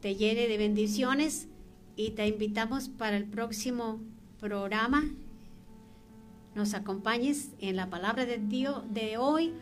te 0.00 0.16
llene 0.16 0.48
de 0.48 0.58
bendiciones 0.58 1.48
y 1.96 2.10
te 2.10 2.26
invitamos 2.26 2.88
para 2.88 3.16
el 3.16 3.24
próximo 3.24 4.00
programa. 4.38 5.04
Nos 6.54 6.74
acompañes 6.74 7.50
en 7.60 7.76
la 7.76 7.90
palabra 7.90 8.26
de 8.26 8.38
Dios 8.38 8.82
de 8.90 9.16
hoy 9.16 9.54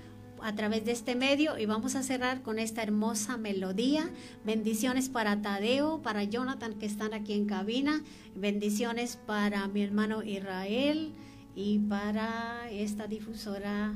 a 0.43 0.55
través 0.55 0.85
de 0.85 0.93
este 0.93 1.14
medio 1.14 1.57
y 1.59 1.66
vamos 1.66 1.95
a 1.95 2.03
cerrar 2.03 2.43
con 2.43 2.59
esta 2.59 2.83
hermosa 2.83 3.37
melodía. 3.37 4.11
Bendiciones 4.45 5.09
para 5.09 5.41
Tadeo, 5.41 6.03
para 6.03 6.25
Jonathan 6.25 6.75
que 6.75 6.87
están 6.87 7.14
aquí 7.14 7.35
en 7.35 7.47
cabina. 7.47 8.03
Bendiciones 8.35 9.16
para 9.16 9.68
mi 9.68 9.83
hermano 9.83 10.23
Israel 10.23 11.12
y 11.55 11.79
para 11.79 12.68
esta 12.70 13.07
difusora 13.07 13.95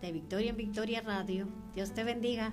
de 0.00 0.12
Victoria 0.12 0.50
en 0.50 0.56
Victoria 0.56 1.00
Radio. 1.02 1.48
Dios 1.74 1.92
te 1.92 2.04
bendiga. 2.04 2.52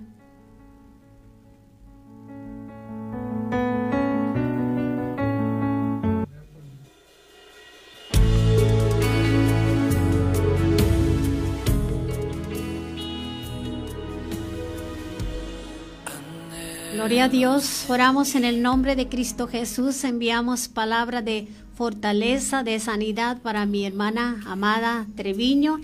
Gloria 16.93 17.25
a 17.25 17.29
Dios, 17.29 17.85
oramos 17.89 18.35
en 18.35 18.43
el 18.43 18.61
nombre 18.61 18.97
de 18.97 19.07
Cristo 19.07 19.47
Jesús, 19.47 20.03
enviamos 20.03 20.67
palabra 20.67 21.21
de 21.21 21.47
fortaleza, 21.75 22.63
de 22.63 22.79
sanidad 22.79 23.41
para 23.41 23.65
mi 23.65 23.85
hermana 23.85 24.43
amada 24.45 25.05
Treviño, 25.15 25.79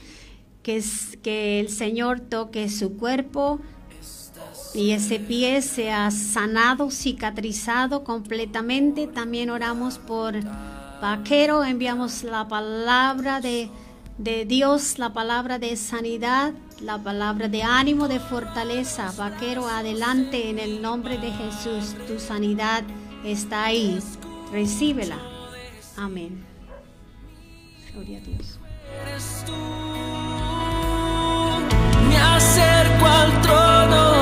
que, 0.63 0.77
es, 0.77 1.17
que 1.21 1.59
el 1.59 1.69
Señor 1.69 2.19
toque 2.19 2.69
su 2.69 2.97
cuerpo 2.97 3.59
y 4.73 4.91
ese 4.91 5.19
pie 5.19 5.61
sea 5.61 6.09
sanado, 6.09 6.89
cicatrizado 6.89 8.03
completamente. 8.03 9.07
También 9.07 9.49
oramos 9.49 9.99
por 9.99 10.35
Vaquero, 11.01 11.63
enviamos 11.63 12.23
la 12.23 12.47
palabra 12.47 13.39
de, 13.41 13.69
de 14.17 14.45
Dios, 14.45 14.97
la 14.97 15.13
palabra 15.13 15.59
de 15.59 15.75
sanidad 15.75 16.53
la 16.83 16.97
palabra 17.01 17.47
de 17.47 17.63
ánimo, 17.63 18.07
de 18.07 18.19
fortaleza. 18.19 19.11
Vaquero, 19.17 19.67
adelante 19.67 20.49
en 20.49 20.59
el 20.59 20.81
nombre 20.81 21.17
de 21.17 21.31
Jesús. 21.31 21.95
Tu 22.07 22.19
sanidad 22.19 22.83
está 23.23 23.65
ahí. 23.65 23.99
Recíbela. 24.51 25.17
Amén. 25.97 26.43
Gloria 27.93 28.19
a 28.19 28.21
Dios. 28.21 28.59
Me 32.13 32.19
acerco 32.19 33.05
al 33.07 33.41
trono 33.41 34.12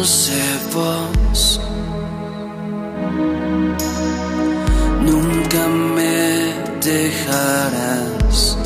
dulce 0.00 0.40
voz. 0.72 1.60
Nunca 5.02 5.62
me 5.68 6.54
dejarás, 6.80 8.56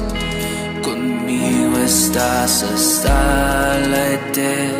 conmigo 0.82 1.78
estás 1.78 2.62
hasta 2.62 3.78
la 3.90 4.02
eternidad. 4.18 4.74